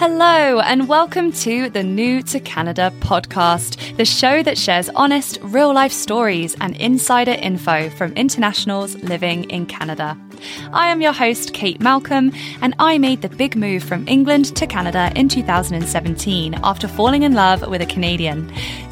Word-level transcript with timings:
Hello, 0.00 0.60
and 0.60 0.88
welcome 0.88 1.30
to 1.30 1.68
the 1.68 1.82
New 1.82 2.22
to 2.22 2.40
Canada 2.40 2.90
podcast, 3.00 3.98
the 3.98 4.06
show 4.06 4.42
that 4.42 4.56
shares 4.56 4.88
honest, 4.96 5.38
real 5.42 5.74
life 5.74 5.92
stories 5.92 6.56
and 6.58 6.74
insider 6.78 7.32
info 7.32 7.90
from 7.90 8.14
internationals 8.14 8.96
living 9.02 9.44
in 9.50 9.66
Canada. 9.66 10.18
I 10.72 10.88
am 10.88 11.02
your 11.02 11.12
host, 11.12 11.52
Kate 11.52 11.80
Malcolm, 11.80 12.32
and 12.62 12.74
I 12.78 12.96
made 12.96 13.20
the 13.20 13.28
big 13.28 13.56
move 13.56 13.84
from 13.84 14.08
England 14.08 14.56
to 14.56 14.66
Canada 14.66 15.12
in 15.14 15.28
2017 15.28 16.58
after 16.64 16.88
falling 16.88 17.22
in 17.22 17.34
love 17.34 17.68
with 17.68 17.82
a 17.82 17.86
Canadian. 17.86 18.50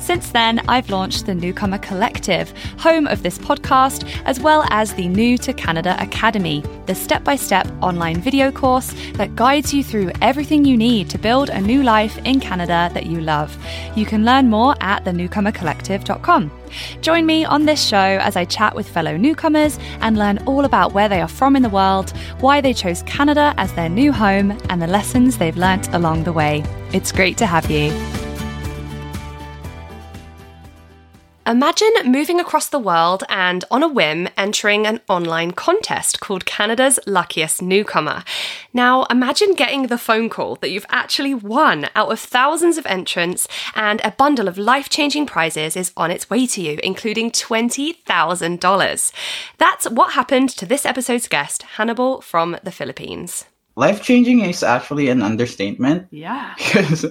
Since 0.09 0.31
then, 0.31 0.63
I've 0.69 0.89
launched 0.89 1.27
the 1.27 1.35
Newcomer 1.35 1.77
Collective, 1.77 2.51
home 2.79 3.07
of 3.07 3.23
this 3.23 3.37
podcast, 3.37 4.11
as 4.25 4.41
well 4.41 4.65
as 4.71 4.95
the 4.95 5.07
New 5.07 5.37
to 5.37 5.53
Canada 5.53 5.99
Academy, 6.01 6.65
the 6.87 6.95
step 6.95 7.25
by 7.25 7.37
step 7.37 7.71
online 7.83 8.19
video 8.19 8.51
course 8.51 8.95
that 9.17 9.37
guides 9.37 9.75
you 9.75 9.85
through 9.85 10.11
everything 10.23 10.65
you 10.65 10.79
need 10.79 11.11
to 11.11 11.19
build 11.19 11.51
a 11.51 11.61
new 11.61 11.83
life 11.83 12.17
in 12.25 12.41
Canada 12.41 12.91
that 12.95 13.05
you 13.05 13.21
love. 13.21 13.55
You 13.97 14.07
can 14.07 14.25
learn 14.25 14.49
more 14.49 14.75
at 14.81 15.05
thenewcomercollective.com. 15.05 16.53
Join 17.03 17.27
me 17.27 17.45
on 17.45 17.67
this 17.67 17.87
show 17.87 17.99
as 17.99 18.35
I 18.35 18.47
chat 18.47 18.75
with 18.75 18.89
fellow 18.89 19.19
newcomers 19.19 19.79
and 20.01 20.17
learn 20.17 20.39
all 20.47 20.65
about 20.65 20.95
where 20.95 21.11
they 21.11 21.21
are 21.21 21.29
from 21.29 21.55
in 21.55 21.63
the 21.63 21.69
world, 21.69 22.17
why 22.41 22.63
they 22.63 22.73
chose 22.73 23.03
Canada 23.03 23.53
as 23.59 23.75
their 23.75 23.91
new 23.91 24.13
home, 24.13 24.59
and 24.71 24.81
the 24.81 24.87
lessons 24.87 25.37
they've 25.37 25.55
learnt 25.55 25.93
along 25.93 26.25
the 26.25 26.33
way. 26.33 26.65
It's 26.95 27.13
great 27.13 27.37
to 27.37 27.47
have 27.47 27.71
you. 27.71 27.93
Imagine 31.49 31.95
moving 32.05 32.41
across 32.41 32.69
the 32.69 32.79
world 32.79 33.25
and, 33.31 33.65
on 33.71 33.83
a 33.83 33.89
whim, 33.89 34.29
entering 34.37 34.87
an 34.87 35.01
online 35.09 35.53
contest 35.53 36.21
called 36.21 36.45
Canada's 36.45 37.01
Luckiest 37.07 37.63
Newcomer. 37.63 38.23
Now, 38.75 39.05
imagine 39.05 39.55
getting 39.55 39.87
the 39.87 39.97
phone 39.97 40.29
call 40.29 40.57
that 40.57 40.71
you've 40.71 40.85
actually 40.91 41.33
won 41.33 41.87
out 41.97 42.13
of 42.13 42.21
thousands 42.21 42.77
of 42.77 42.85
entrants 42.85 43.49
and 43.75 44.03
a 44.05 44.11
bundle 44.11 44.47
of 44.47 44.59
life 44.59 44.91
changing 44.91 45.25
prizes 45.25 45.75
is 45.75 45.91
on 45.97 46.11
its 46.11 46.29
way 46.29 46.47
to 46.49 46.61
you, 46.61 46.79
including 46.85 47.31
$20,000. 47.31 49.13
That's 49.57 49.89
what 49.89 50.13
happened 50.13 50.51
to 50.51 50.67
this 50.67 50.85
episode's 50.85 51.29
guest, 51.29 51.63
Hannibal 51.63 52.21
from 52.21 52.59
the 52.63 52.73
Philippines. 52.73 53.47
Life 53.75 54.03
changing 54.03 54.41
is 54.41 54.63
actually 54.63 55.09
an 55.09 55.23
understatement. 55.23 56.09
Yeah. 56.11 56.55
Because 56.59 57.07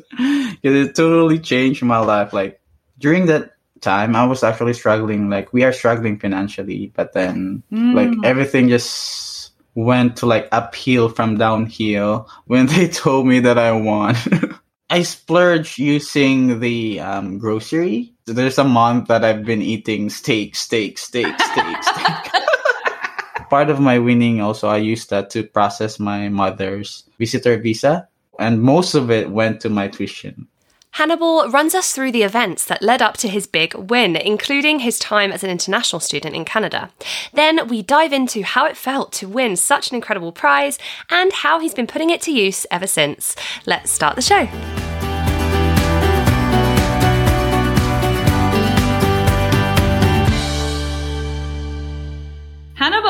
it 0.61 0.95
totally 0.95 1.39
changed 1.39 1.81
my 1.81 1.97
life. 1.97 2.33
Like, 2.33 2.61
during 2.99 3.25
that 3.27 3.56
time 3.81 4.15
i 4.15 4.25
was 4.25 4.43
actually 4.43 4.73
struggling 4.73 5.29
like 5.29 5.51
we 5.53 5.63
are 5.63 5.73
struggling 5.73 6.17
financially 6.17 6.91
but 6.95 7.13
then 7.13 7.63
mm. 7.71 7.93
like 7.93 8.11
everything 8.23 8.67
just 8.67 9.51
went 9.75 10.17
to 10.17 10.25
like 10.25 10.47
uphill 10.51 11.09
from 11.09 11.37
downhill 11.37 12.27
when 12.45 12.65
they 12.73 12.87
told 12.87 13.27
me 13.27 13.39
that 13.39 13.57
i 13.57 13.71
won. 13.71 14.15
I 14.89 15.03
splurged 15.03 15.79
using 15.79 16.61
the 16.61 17.01
um, 17.01 17.39
grocery. 17.39 18.13
There's 18.25 18.57
a 18.57 18.63
month 18.63 19.09
that 19.09 19.23
i've 19.23 19.43
been 19.43 19.61
eating 19.61 20.09
steak 20.09 20.55
steak 20.55 20.97
steak 20.97 21.35
steak 21.39 21.83
steak 21.83 22.37
part 23.49 23.69
of 23.69 23.79
my 23.79 23.97
winning 23.99 24.41
also 24.41 24.67
i 24.67 24.77
used 24.77 25.09
that 25.09 25.29
to 25.31 25.43
process 25.43 25.99
my 25.99 26.29
mother's 26.29 27.03
visitor 27.17 27.57
visa 27.57 28.07
and 28.39 28.61
most 28.61 28.93
of 28.93 29.09
it 29.09 29.31
went 29.31 29.61
to 29.61 29.69
my 29.69 29.87
tuition 29.87 30.47
Hannibal 30.97 31.47
runs 31.51 31.75
us 31.75 31.93
through 31.93 32.11
the 32.11 32.23
events 32.23 32.65
that 32.65 32.81
led 32.81 33.03
up 33.03 33.17
to 33.17 33.27
his 33.27 33.45
big 33.45 33.75
win, 33.75 34.15
including 34.15 34.79
his 34.79 34.97
time 34.97 35.31
as 35.31 35.43
an 35.43 35.51
international 35.51 35.99
student 35.99 36.35
in 36.35 36.43
Canada. 36.43 36.89
Then 37.33 37.67
we 37.67 37.83
dive 37.83 38.11
into 38.11 38.41
how 38.41 38.65
it 38.65 38.75
felt 38.75 39.11
to 39.13 39.27
win 39.27 39.57
such 39.57 39.91
an 39.91 39.95
incredible 39.95 40.31
prize 40.31 40.79
and 41.11 41.31
how 41.31 41.59
he's 41.59 41.75
been 41.75 41.85
putting 41.85 42.09
it 42.09 42.19
to 42.21 42.31
use 42.31 42.65
ever 42.71 42.87
since. 42.87 43.35
Let's 43.67 43.91
start 43.91 44.15
the 44.15 44.23
show. 44.23 44.49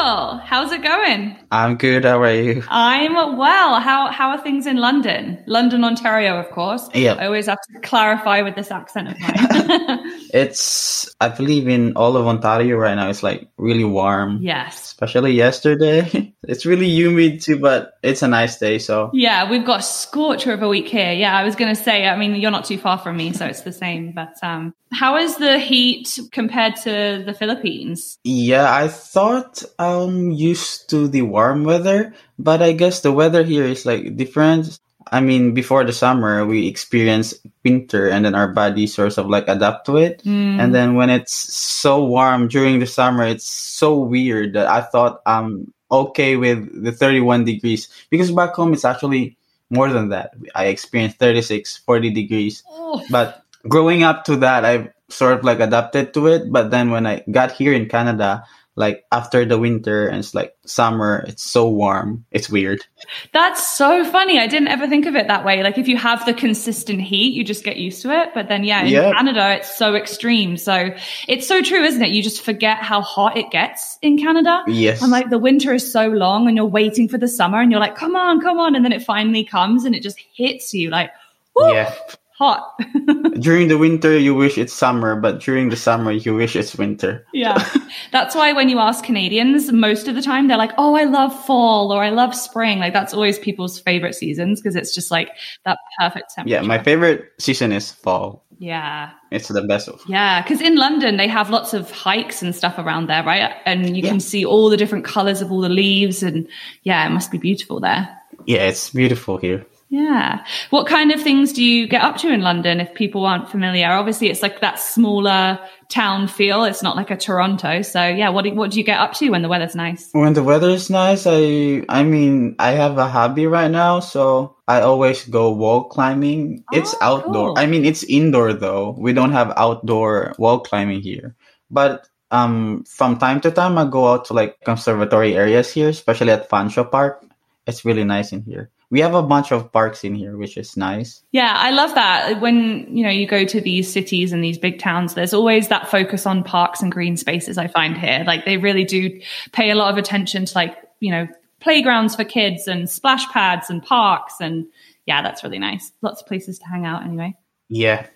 Hannibal, 0.07 0.37
how's 0.37 0.71
it 0.71 0.83
going? 0.83 1.35
I'm 1.51 1.75
good. 1.75 2.05
How 2.05 2.21
are 2.21 2.33
you? 2.33 2.63
I'm 2.69 3.37
well. 3.37 3.79
How 3.81 4.09
how 4.09 4.29
are 4.29 4.41
things 4.41 4.65
in 4.65 4.77
London? 4.77 5.43
London, 5.47 5.83
Ontario, 5.83 6.37
of 6.37 6.49
course. 6.49 6.87
Yeah. 6.93 7.13
I 7.13 7.25
always 7.25 7.47
have 7.47 7.59
to 7.73 7.79
clarify 7.81 8.41
with 8.41 8.55
this 8.55 8.71
accent 8.71 9.09
of 9.09 9.19
mine. 9.19 9.33
it's 10.33 11.13
I 11.19 11.29
believe 11.29 11.67
in 11.67 11.97
all 11.97 12.15
of 12.15 12.25
Ontario 12.25 12.77
right 12.77 12.95
now. 12.95 13.09
It's 13.09 13.23
like 13.23 13.49
really 13.57 13.83
warm. 13.83 14.39
Yes. 14.41 14.85
Especially 14.85 15.33
yesterday. 15.33 16.33
it's 16.43 16.65
really 16.65 16.87
humid 16.87 17.41
too, 17.41 17.59
but 17.59 17.93
it's 18.01 18.21
a 18.21 18.27
nice 18.27 18.57
day. 18.59 18.79
So 18.79 19.09
yeah, 19.13 19.49
we've 19.49 19.65
got 19.65 19.81
a 19.81 19.83
scorcher 19.83 20.53
of 20.53 20.61
a 20.61 20.69
week 20.69 20.87
here. 20.87 21.11
Yeah, 21.11 21.35
I 21.35 21.43
was 21.43 21.55
going 21.55 21.75
to 21.75 21.81
say. 21.81 22.07
I 22.07 22.15
mean, 22.15 22.35
you're 22.35 22.51
not 22.51 22.65
too 22.65 22.77
far 22.77 22.97
from 22.97 23.17
me, 23.17 23.33
so 23.33 23.45
it's 23.45 23.61
the 23.61 23.73
same. 23.73 24.13
But 24.13 24.35
um, 24.41 24.73
how 24.91 25.17
is 25.17 25.37
the 25.37 25.59
heat 25.59 26.19
compared 26.31 26.75
to 26.77 27.23
the 27.25 27.33
Philippines? 27.33 28.17
Yeah, 28.23 28.73
I 28.73 28.87
thought 28.87 29.63
I'm 30.03 30.31
used 30.31 30.89
to 30.89 31.07
the 31.07 31.23
warm 31.23 31.63
weather, 31.63 32.13
but 32.37 32.61
I 32.61 32.73
guess 32.73 33.01
the 33.01 33.11
weather 33.11 33.43
here 33.43 33.65
is 33.65 33.85
like 33.85 34.15
different. 34.15 34.79
I 35.11 35.21
mean, 35.21 35.53
before 35.53 35.85
the 35.85 35.93
summer, 35.93 36.45
we 36.45 36.67
experience 36.67 37.33
winter 37.63 38.09
and 38.09 38.25
then 38.25 38.35
our 38.35 38.49
body 38.49 38.87
sort 38.87 39.17
of 39.17 39.29
like 39.29 39.47
adapt 39.47 39.85
to 39.85 39.97
it. 39.97 40.21
Mm. 40.23 40.59
And 40.59 40.75
then 40.75 40.95
when 40.95 41.09
it's 41.09 41.33
so 41.33 42.03
warm 42.03 42.47
during 42.47 42.79
the 42.79 42.87
summer, 42.87 43.23
it's 43.23 43.47
so 43.47 43.97
weird 43.97 44.53
that 44.53 44.67
I 44.67 44.81
thought 44.81 45.21
I'm 45.25 45.71
okay 45.89 46.35
with 46.35 46.83
the 46.83 46.91
31 46.91 47.45
degrees 47.45 47.87
because 48.09 48.31
back 48.31 48.53
home 48.55 48.73
it's 48.73 48.83
actually 48.83 49.37
more 49.69 49.89
than 49.89 50.09
that. 50.09 50.33
I 50.55 50.65
experienced 50.65 51.17
36, 51.19 51.77
40 51.77 52.09
degrees. 52.11 52.63
Oh. 52.69 53.03
But 53.09 53.43
growing 53.67 54.03
up 54.03 54.25
to 54.25 54.35
that, 54.37 54.65
I've 54.65 54.89
sort 55.09 55.39
of 55.39 55.43
like 55.45 55.59
adapted 55.59 56.13
to 56.13 56.27
it. 56.27 56.51
But 56.51 56.71
then 56.71 56.91
when 56.91 57.05
I 57.05 57.23
got 57.31 57.51
here 57.51 57.73
in 57.73 57.87
Canada, 57.87 58.45
like 58.77 59.05
after 59.11 59.43
the 59.43 59.57
winter 59.57 60.07
and 60.07 60.19
it's 60.19 60.35
like 60.35 60.55
summer 60.63 61.25
it's 61.27 61.41
so 61.41 61.67
warm. 61.67 62.25
It's 62.31 62.47
weird. 62.47 62.85
That's 63.33 63.67
so 63.67 64.05
funny. 64.05 64.39
I 64.39 64.45
didn't 64.45 64.67
ever 64.67 64.87
think 64.87 65.07
of 65.07 65.15
it 65.15 65.27
that 65.27 65.43
way. 65.43 65.63
Like 65.63 65.79
if 65.79 65.87
you 65.87 65.97
have 65.97 66.25
the 66.27 66.33
consistent 66.33 67.01
heat 67.01 67.33
you 67.33 67.43
just 67.43 67.63
get 67.63 67.77
used 67.77 68.03
to 68.03 68.11
it. 68.11 68.29
But 68.35 68.47
then 68.47 68.63
yeah 68.63 68.83
in 68.83 68.89
yep. 68.89 69.15
canada 69.15 69.55
it's 69.55 69.75
so 69.75 69.95
extreme. 69.95 70.57
So 70.57 70.91
it's 71.27 71.47
so 71.47 71.63
true 71.63 71.83
isn't 71.83 72.01
it? 72.01 72.11
You 72.11 72.21
just 72.21 72.43
forget 72.43 72.77
how 72.77 73.01
hot 73.01 73.35
it 73.35 73.49
gets 73.49 73.97
in 74.03 74.19
canada. 74.19 74.63
Yes. 74.67 75.01
And 75.01 75.11
like 75.11 75.31
the 75.31 75.39
winter 75.39 75.73
is 75.73 75.91
so 75.91 76.07
long 76.07 76.47
and 76.47 76.55
you're 76.55 76.65
waiting 76.65 77.09
for 77.09 77.17
the 77.17 77.27
summer 77.27 77.59
and 77.59 77.71
you're 77.71 77.81
like 77.81 77.95
come 77.95 78.15
on 78.15 78.39
come 78.41 78.59
on. 78.59 78.75
And 78.75 78.85
then 78.85 78.91
it 78.91 79.03
finally 79.03 79.43
comes 79.43 79.85
and 79.85 79.95
it 79.95 80.03
just 80.03 80.19
hits 80.35 80.75
you 80.75 80.91
like 80.91 81.09
Woo! 81.55 81.73
yeah 81.73 81.95
hot. 82.37 82.79
during 83.39 83.67
the 83.67 83.77
winter, 83.77 84.15
you 84.15 84.35
wish 84.35 84.57
it's 84.57 84.73
summer, 84.73 85.15
but 85.19 85.39
during 85.39 85.69
the 85.69 85.75
summer, 85.75 86.11
you 86.11 86.35
wish 86.35 86.55
it's 86.55 86.75
winter. 86.75 87.25
Yeah. 87.33 87.67
That's 88.11 88.35
why 88.35 88.53
when 88.53 88.69
you 88.69 88.77
ask 88.77 89.03
Canadians, 89.03 89.71
most 89.71 90.07
of 90.07 90.13
the 90.13 90.21
time 90.21 90.47
they're 90.47 90.57
like, 90.57 90.73
oh, 90.77 90.95
I 90.95 91.05
love 91.05 91.33
fall 91.45 91.91
or 91.91 92.03
I 92.03 92.09
love 92.09 92.35
spring. 92.35 92.79
Like 92.79 92.93
that's 92.93 93.13
always 93.13 93.39
people's 93.39 93.79
favorite 93.79 94.13
seasons 94.13 94.61
because 94.61 94.75
it's 94.75 94.93
just 94.93 95.09
like 95.09 95.29
that 95.65 95.79
perfect 95.99 96.33
temperature. 96.35 96.61
Yeah. 96.61 96.61
My 96.61 96.81
favorite 96.81 97.31
season 97.39 97.71
is 97.71 97.91
fall. 97.91 98.45
Yeah. 98.59 99.11
It's 99.31 99.47
the 99.47 99.63
best. 99.63 99.87
Of. 99.87 100.01
Yeah. 100.07 100.41
Because 100.41 100.61
in 100.61 100.75
London, 100.75 101.17
they 101.17 101.27
have 101.27 101.49
lots 101.49 101.73
of 101.73 101.89
hikes 101.91 102.41
and 102.41 102.55
stuff 102.55 102.77
around 102.77 103.07
there, 103.07 103.23
right? 103.23 103.53
And 103.65 103.95
you 103.95 104.03
yeah. 104.03 104.09
can 104.09 104.19
see 104.19 104.45
all 104.45 104.69
the 104.69 104.77
different 104.77 105.05
colors 105.05 105.41
of 105.41 105.51
all 105.51 105.61
the 105.61 105.69
leaves. 105.69 106.23
And 106.23 106.47
yeah, 106.83 107.05
it 107.05 107.09
must 107.09 107.31
be 107.31 107.37
beautiful 107.37 107.79
there. 107.79 108.09
Yeah, 108.45 108.67
it's 108.67 108.91
beautiful 108.91 109.37
here. 109.37 109.65
Yeah. 109.89 110.45
What 110.69 110.85
kind 110.85 111.13
of 111.13 111.21
things 111.21 111.53
do 111.53 111.63
you 111.63 111.87
get 111.87 112.01
up 112.01 112.17
to 112.17 112.27
in 112.27 112.41
London 112.41 112.81
if 112.81 112.93
people 112.93 113.25
aren't 113.25 113.49
familiar? 113.49 113.87
Obviously, 113.87 114.29
it's 114.29 114.41
like 114.41 114.59
that 114.59 114.79
smaller 114.79 115.59
town 115.87 116.27
feel. 116.27 116.65
It's 116.65 116.83
not 116.83 116.97
like 116.97 117.09
a 117.09 117.15
Toronto. 117.15 117.81
So, 117.83 118.05
yeah, 118.05 118.29
what 118.29 118.43
do, 118.43 118.53
what 118.53 118.71
do 118.71 118.79
you 118.79 118.83
get 118.83 118.99
up 118.99 119.13
to 119.15 119.29
when 119.29 119.43
the 119.43 119.47
weather's 119.47 119.75
nice? 119.75 120.09
When 120.11 120.33
the 120.33 120.43
weather's 120.43 120.89
nice, 120.89 121.23
I 121.25 121.83
I 121.87 122.03
mean, 122.03 122.55
I 122.59 122.71
have 122.71 122.97
a 122.97 123.07
hobby 123.07 123.47
right 123.47 123.71
now, 123.71 124.01
so 124.01 124.57
I 124.67 124.81
always 124.81 125.23
go 125.23 125.51
wall 125.51 125.85
climbing. 125.85 126.65
It's 126.73 126.93
oh, 126.95 126.97
outdoor. 127.01 127.55
Cool. 127.55 127.59
I 127.59 127.65
mean, 127.65 127.85
it's 127.85 128.03
indoor 128.03 128.51
though. 128.53 128.93
We 128.97 129.13
don't 129.13 129.31
have 129.31 129.53
outdoor 129.55 130.35
wall 130.37 130.59
climbing 130.59 131.01
here. 131.01 131.35
But 131.71 132.07
um 132.29 132.83
from 132.83 133.17
time 133.17 133.39
to 133.39 133.51
time 133.51 133.77
I 133.77 133.85
go 133.87 134.05
out 134.05 134.25
to 134.25 134.33
like 134.33 134.59
conservatory 134.65 135.35
areas 135.37 135.71
here, 135.71 135.87
especially 135.87 136.31
at 136.31 136.49
Fanshawe 136.49 136.91
Park. 136.91 137.23
It's 137.65 137.85
really 137.85 138.03
nice 138.03 138.33
in 138.33 138.43
here 138.43 138.69
we 138.89 139.01
have 139.01 139.13
a 139.13 139.23
bunch 139.23 139.51
of 139.51 139.71
parks 139.71 140.03
in 140.03 140.15
here, 140.15 140.37
which 140.37 140.57
is 140.57 140.77
nice. 140.77 141.21
Yeah, 141.31 141.53
I 141.57 141.71
love 141.71 141.93
that. 141.95 142.39
When, 142.39 142.87
you 142.95 143.03
know, 143.03 143.09
you 143.09 143.27
go 143.27 143.43
to 143.43 143.59
these 143.59 143.91
cities 143.91 144.31
and 144.31 144.43
these 144.43 144.57
big 144.57 144.79
towns, 144.79 145.13
there's 145.13 145.33
always 145.33 145.67
that 145.67 145.89
focus 145.89 146.25
on 146.25 146.43
parks 146.43 146.81
and 146.81 146.91
green 146.91 147.17
spaces 147.17 147.57
I 147.57 147.67
find 147.67 147.97
here. 147.97 148.23
Like 148.25 148.45
they 148.45 148.57
really 148.57 148.85
do 148.85 149.19
pay 149.51 149.71
a 149.71 149.75
lot 149.75 149.91
of 149.91 149.97
attention 149.97 150.45
to 150.45 150.53
like, 150.55 150.77
you 151.01 151.11
know, 151.11 151.27
playgrounds 151.59 152.15
for 152.15 152.23
kids 152.23 152.67
and 152.67 152.89
splash 152.89 153.27
pads 153.29 153.69
and 153.69 153.83
parks. 153.83 154.35
And 154.39 154.67
yeah, 155.05 155.21
that's 155.21 155.43
really 155.43 155.59
nice. 155.59 155.91
Lots 156.01 156.21
of 156.21 156.27
places 156.27 156.59
to 156.59 156.65
hang 156.65 156.85
out 156.85 157.03
anyway. 157.03 157.35
Yeah. 157.69 158.07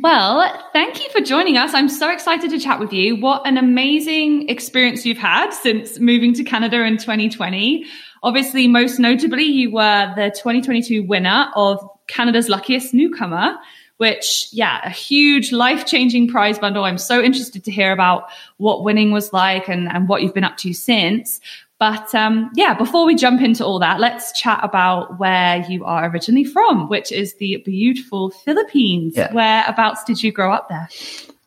Well, 0.00 0.70
thank 0.72 1.02
you 1.02 1.10
for 1.10 1.20
joining 1.20 1.56
us. 1.56 1.74
I'm 1.74 1.88
so 1.88 2.10
excited 2.10 2.50
to 2.50 2.60
chat 2.60 2.78
with 2.78 2.92
you. 2.92 3.16
What 3.16 3.44
an 3.44 3.56
amazing 3.56 4.48
experience 4.48 5.04
you've 5.04 5.18
had 5.18 5.50
since 5.50 5.98
moving 5.98 6.32
to 6.34 6.44
Canada 6.44 6.84
in 6.84 6.96
2020 6.96 7.86
obviously, 8.22 8.68
most 8.68 8.98
notably, 8.98 9.44
you 9.44 9.70
were 9.72 10.12
the 10.16 10.30
2022 10.30 11.02
winner 11.02 11.50
of 11.54 11.86
Canada's 12.06 12.48
Luckiest 12.48 12.92
Newcomer, 12.94 13.56
which, 13.96 14.48
yeah, 14.52 14.80
a 14.84 14.90
huge 14.90 15.52
life 15.52 15.86
changing 15.86 16.28
prize 16.28 16.58
bundle. 16.58 16.84
I'm 16.84 16.98
so 16.98 17.22
interested 17.22 17.64
to 17.64 17.70
hear 17.70 17.92
about 17.92 18.30
what 18.56 18.82
winning 18.82 19.12
was 19.12 19.32
like 19.32 19.68
and, 19.68 19.88
and 19.88 20.08
what 20.08 20.22
you've 20.22 20.34
been 20.34 20.44
up 20.44 20.56
to 20.58 20.72
since. 20.72 21.40
But 21.78 22.14
um, 22.14 22.50
yeah, 22.54 22.74
before 22.74 23.06
we 23.06 23.14
jump 23.14 23.40
into 23.40 23.64
all 23.64 23.78
that, 23.78 24.00
let's 24.00 24.38
chat 24.38 24.60
about 24.62 25.18
where 25.18 25.64
you 25.66 25.86
are 25.86 26.10
originally 26.10 26.44
from, 26.44 26.90
which 26.90 27.10
is 27.10 27.34
the 27.36 27.56
beautiful 27.64 28.30
Philippines. 28.30 29.14
Yeah. 29.16 29.32
Whereabouts 29.32 30.04
did 30.04 30.22
you 30.22 30.30
grow 30.30 30.52
up 30.52 30.68
there? 30.68 30.88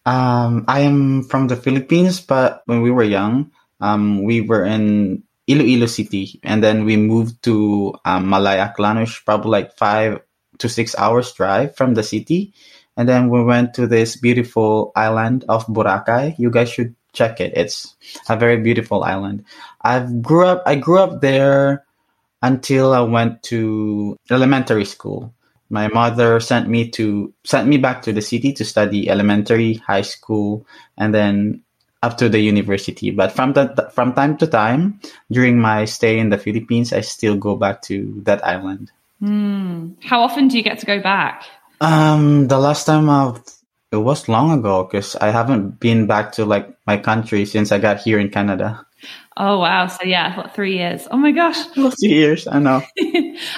Um, 0.07 0.65
I 0.67 0.81
am 0.81 1.23
from 1.23 1.47
the 1.47 1.55
Philippines, 1.55 2.19
but 2.19 2.63
when 2.65 2.81
we 2.81 2.89
were 2.89 3.03
young, 3.03 3.51
um, 3.79 4.23
we 4.23 4.41
were 4.41 4.65
in 4.65 5.23
Iloilo 5.48 5.88
City, 5.88 6.40
and 6.44 6.63
then 6.63 6.86
we 6.86 6.95
moved 6.95 7.44
to 7.44 7.94
um, 8.06 8.30
Malaya-Aklan, 8.30 9.01
which 9.01 9.10
is 9.10 9.22
probably 9.25 9.51
like 9.51 9.78
five 9.78 10.22
to 10.60 10.69
six 10.69 10.95
hours 10.95 11.34
drive 11.34 11.75
from 11.75 11.94
the 11.94 12.04
city. 12.04 12.54
And 12.95 13.10
then 13.10 13.30
we 13.30 13.44
went 13.44 13.74
to 13.75 13.88
this 13.88 14.16
beautiful 14.16 14.92
island 14.95 15.45
of 15.50 15.66
Boracay. 15.66 16.38
You 16.38 16.51
guys 16.51 16.69
should 16.69 16.95
check 17.12 17.42
it. 17.42 17.54
It's 17.57 17.95
a 18.30 18.38
very 18.38 18.57
beautiful 18.57 19.04
island. 19.04 19.45
I 19.81 20.00
grew 20.00 20.45
up. 20.45 20.63
I 20.66 20.75
grew 20.75 21.00
up 21.00 21.22
there 21.22 21.86
until 22.42 22.94
I 22.94 23.01
went 23.01 23.42
to 23.44 24.16
elementary 24.30 24.86
school. 24.86 25.34
My 25.69 25.88
mother 25.88 26.40
sent 26.40 26.69
me 26.69 26.90
to 26.92 27.34
sent 27.44 27.68
me 27.68 27.78
back 27.78 28.04
to 28.04 28.13
the 28.13 28.22
city 28.22 28.54
to 28.54 28.63
study 28.63 29.10
elementary, 29.10 29.75
high 29.75 30.06
school, 30.06 30.68
and 30.95 31.13
then 31.13 31.63
up 32.03 32.17
to 32.19 32.27
the 32.27 32.39
university. 32.39 33.09
But 33.09 33.31
from 33.31 33.53
the 33.53 33.89
from 33.95 34.13
time 34.13 34.38
to 34.38 34.45
time 34.45 35.00
during 35.31 35.57
my 35.57 35.85
stay 35.85 36.19
in 36.19 36.29
the 36.29 36.38
Philippines, 36.38 36.91
I 36.91 37.01
still 37.01 37.38
go 37.39 37.55
back 37.55 37.81
to 37.83 38.21
that 38.27 38.45
island. 38.45 38.91
Mm. 39.23 39.95
How 40.03 40.21
often 40.21 40.50
do 40.50 40.57
you 40.57 40.63
get 40.63 40.79
to 40.79 40.85
go 40.85 41.01
back? 41.01 41.47
Um, 41.79 42.47
the 42.47 42.59
last 42.59 42.85
time 42.85 43.09
I've 43.09 43.41
it 43.94 44.01
was 44.01 44.27
long 44.27 44.51
ago 44.51 44.83
because 44.83 45.15
I 45.15 45.29
haven't 45.29 45.79
been 45.79 46.07
back 46.07 46.33
to 46.33 46.45
like 46.45 46.67
my 46.85 46.97
country 46.97 47.45
since 47.45 47.71
I 47.71 47.80
got 47.80 48.00
here 48.00 48.19
in 48.19 48.30
Canada. 48.30 48.85
Oh 49.35 49.57
wow! 49.57 49.88
So 49.88 50.03
yeah, 50.03 50.38
what 50.38 50.53
three 50.53 50.77
years? 50.77 51.07
Oh 51.09 51.18
my 51.18 51.31
gosh, 51.31 51.57
three 51.74 52.09
years. 52.09 52.45
I 52.45 52.59
know. 52.59 52.83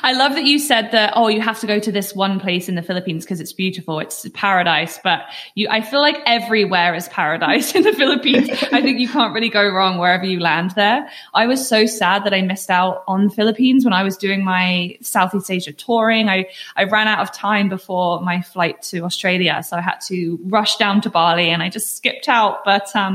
I 0.03 0.13
love 0.13 0.35
that 0.35 0.45
you 0.45 0.57
said 0.57 0.91
that. 0.91 1.13
Oh, 1.17 1.27
you 1.27 1.41
have 1.41 1.59
to 1.59 1.67
go 1.67 1.79
to 1.79 1.91
this 1.91 2.15
one 2.15 2.39
place 2.39 2.69
in 2.69 2.75
the 2.75 2.81
Philippines 2.81 3.25
because 3.25 3.41
it's 3.41 3.51
beautiful. 3.51 3.99
It's 3.99 4.25
paradise. 4.33 4.99
But 5.03 5.23
you, 5.53 5.67
I 5.69 5.81
feel 5.81 5.99
like 5.99 6.17
everywhere 6.25 6.95
is 6.95 7.09
paradise 7.09 7.75
in 7.75 7.83
the 7.83 7.91
Philippines. 8.01 8.49
I 8.71 8.81
think 8.81 8.99
you 8.99 9.09
can't 9.09 9.33
really 9.33 9.49
go 9.49 9.67
wrong 9.67 9.97
wherever 9.97 10.23
you 10.23 10.39
land 10.39 10.71
there. 10.71 11.09
I 11.33 11.45
was 11.45 11.67
so 11.67 11.85
sad 11.85 12.23
that 12.23 12.33
I 12.33 12.41
missed 12.41 12.69
out 12.69 13.03
on 13.05 13.29
Philippines 13.29 13.83
when 13.83 13.93
I 13.93 14.03
was 14.03 14.15
doing 14.15 14.45
my 14.45 14.97
Southeast 15.01 15.51
Asia 15.51 15.73
touring. 15.73 16.29
I 16.29 16.45
I 16.77 16.85
ran 16.85 17.09
out 17.09 17.19
of 17.19 17.33
time 17.33 17.67
before 17.67 18.21
my 18.21 18.41
flight 18.41 18.81
to 18.83 19.01
Australia, 19.01 19.61
so 19.61 19.75
I 19.75 19.81
had 19.81 19.99
to 20.07 20.39
rush 20.45 20.77
down 20.77 21.01
to 21.01 21.09
Bali, 21.09 21.49
and 21.49 21.61
I 21.61 21.67
just 21.67 21.97
skipped 21.97 22.29
out. 22.29 22.63
But 22.63 22.95
um 22.95 23.14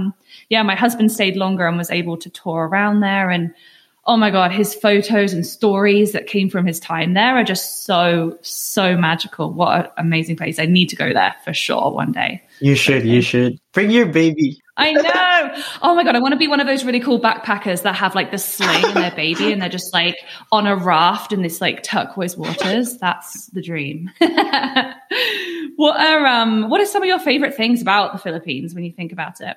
yeah, 0.50 0.62
my 0.64 0.74
husband 0.74 1.10
stayed 1.10 1.36
longer 1.36 1.66
and 1.66 1.78
was 1.78 1.90
able 1.90 2.18
to 2.18 2.28
tour 2.28 2.68
around 2.68 3.00
there. 3.00 3.30
And 3.30 3.54
oh 4.04 4.16
my 4.16 4.30
God, 4.30 4.50
his 4.50 4.74
photos 4.74 5.32
and 5.32 5.46
stories 5.46 6.10
that 6.12 6.26
came 6.26 6.50
from 6.50 6.66
his 6.66 6.80
time 6.80 7.14
there 7.14 7.36
are 7.36 7.44
just 7.44 7.84
so, 7.84 8.36
so 8.42 8.96
magical. 8.96 9.52
What 9.52 9.86
an 9.86 9.86
amazing 9.96 10.36
place. 10.36 10.58
I 10.58 10.66
need 10.66 10.88
to 10.88 10.96
go 10.96 11.12
there 11.12 11.36
for 11.44 11.54
sure 11.54 11.92
one 11.92 12.10
day. 12.10 12.42
You 12.58 12.74
should, 12.74 13.06
you 13.06 13.22
should. 13.22 13.60
Bring 13.72 13.92
your 13.92 14.06
baby. 14.06 14.60
I 14.76 14.92
know. 14.92 15.62
Oh 15.82 15.94
my 15.94 16.02
God. 16.02 16.16
I 16.16 16.18
want 16.18 16.32
to 16.32 16.38
be 16.38 16.48
one 16.48 16.58
of 16.58 16.66
those 16.66 16.84
really 16.84 16.98
cool 16.98 17.20
backpackers 17.20 17.82
that 17.82 17.94
have 17.94 18.16
like 18.16 18.32
the 18.32 18.38
sling 18.38 18.84
and 18.86 18.96
their 18.96 19.14
baby 19.14 19.52
and 19.52 19.62
they're 19.62 19.68
just 19.68 19.94
like 19.94 20.16
on 20.50 20.66
a 20.66 20.74
raft 20.74 21.32
in 21.32 21.42
this 21.42 21.60
like 21.60 21.84
turquoise 21.84 22.36
waters. 22.36 22.98
That's 22.98 23.46
the 23.48 23.62
dream. 23.62 24.10
what 25.76 26.00
are, 26.00 26.26
um, 26.26 26.68
what 26.68 26.80
are 26.80 26.86
some 26.86 27.02
of 27.02 27.08
your 27.08 27.20
favorite 27.20 27.54
things 27.54 27.80
about 27.82 28.12
the 28.12 28.18
Philippines 28.18 28.74
when 28.74 28.82
you 28.82 28.92
think 28.92 29.12
about 29.12 29.40
it? 29.40 29.56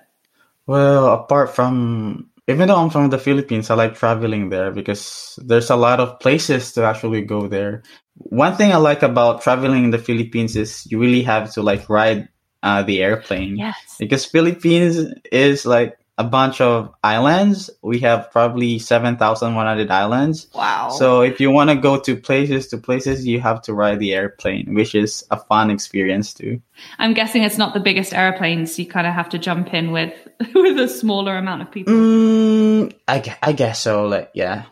Well, 0.67 1.13
apart 1.13 1.55
from 1.55 2.29
even 2.47 2.67
though 2.67 2.75
I'm 2.75 2.89
from 2.89 3.09
the 3.09 3.17
Philippines, 3.17 3.69
I 3.69 3.75
like 3.75 3.95
traveling 3.95 4.49
there 4.49 4.71
because 4.71 5.39
there's 5.45 5.69
a 5.69 5.75
lot 5.75 5.99
of 5.99 6.19
places 6.19 6.73
to 6.73 6.83
actually 6.83 7.21
go 7.21 7.47
there. 7.47 7.83
One 8.15 8.55
thing 8.55 8.71
I 8.71 8.77
like 8.77 9.01
about 9.01 9.41
traveling 9.41 9.85
in 9.85 9.91
the 9.91 9.97
Philippines 9.97 10.55
is 10.55 10.85
you 10.91 10.99
really 10.99 11.23
have 11.23 11.51
to 11.53 11.63
like 11.63 11.89
ride 11.89 12.27
uh, 12.61 12.83
the 12.83 13.01
airplane. 13.01 13.57
Yes. 13.57 13.95
Because 13.99 14.25
Philippines 14.25 14.97
is 15.31 15.65
like 15.65 15.97
a 16.17 16.23
bunch 16.23 16.61
of 16.61 16.93
islands. 17.03 17.69
We 17.81 17.99
have 17.99 18.31
probably 18.31 18.79
7,100 18.79 19.89
islands. 19.89 20.47
Wow. 20.53 20.89
So 20.89 21.21
if 21.21 21.39
you 21.39 21.49
want 21.49 21.69
to 21.71 21.75
go 21.75 21.99
to 21.99 22.15
places 22.15 22.67
to 22.67 22.77
places, 22.77 23.25
you 23.25 23.39
have 23.41 23.61
to 23.63 23.73
ride 23.73 23.99
the 23.99 24.13
airplane, 24.13 24.75
which 24.75 24.93
is 24.93 25.25
a 25.31 25.37
fun 25.37 25.71
experience 25.71 26.33
too. 26.33 26.61
I'm 26.99 27.13
guessing 27.13 27.43
it's 27.43 27.57
not 27.57 27.73
the 27.73 27.79
biggest 27.79 28.13
airplanes. 28.13 28.77
You 28.77 28.85
kind 28.85 29.07
of 29.07 29.13
have 29.13 29.29
to 29.29 29.39
jump 29.39 29.73
in 29.73 29.91
with 29.91 30.13
with 30.53 30.79
a 30.79 30.87
smaller 30.87 31.37
amount 31.37 31.63
of 31.63 31.71
people. 31.71 31.93
Mm, 31.93 32.93
I, 33.07 33.37
I 33.41 33.51
guess 33.53 33.79
so. 33.79 34.05
Like, 34.05 34.31
yeah. 34.33 34.65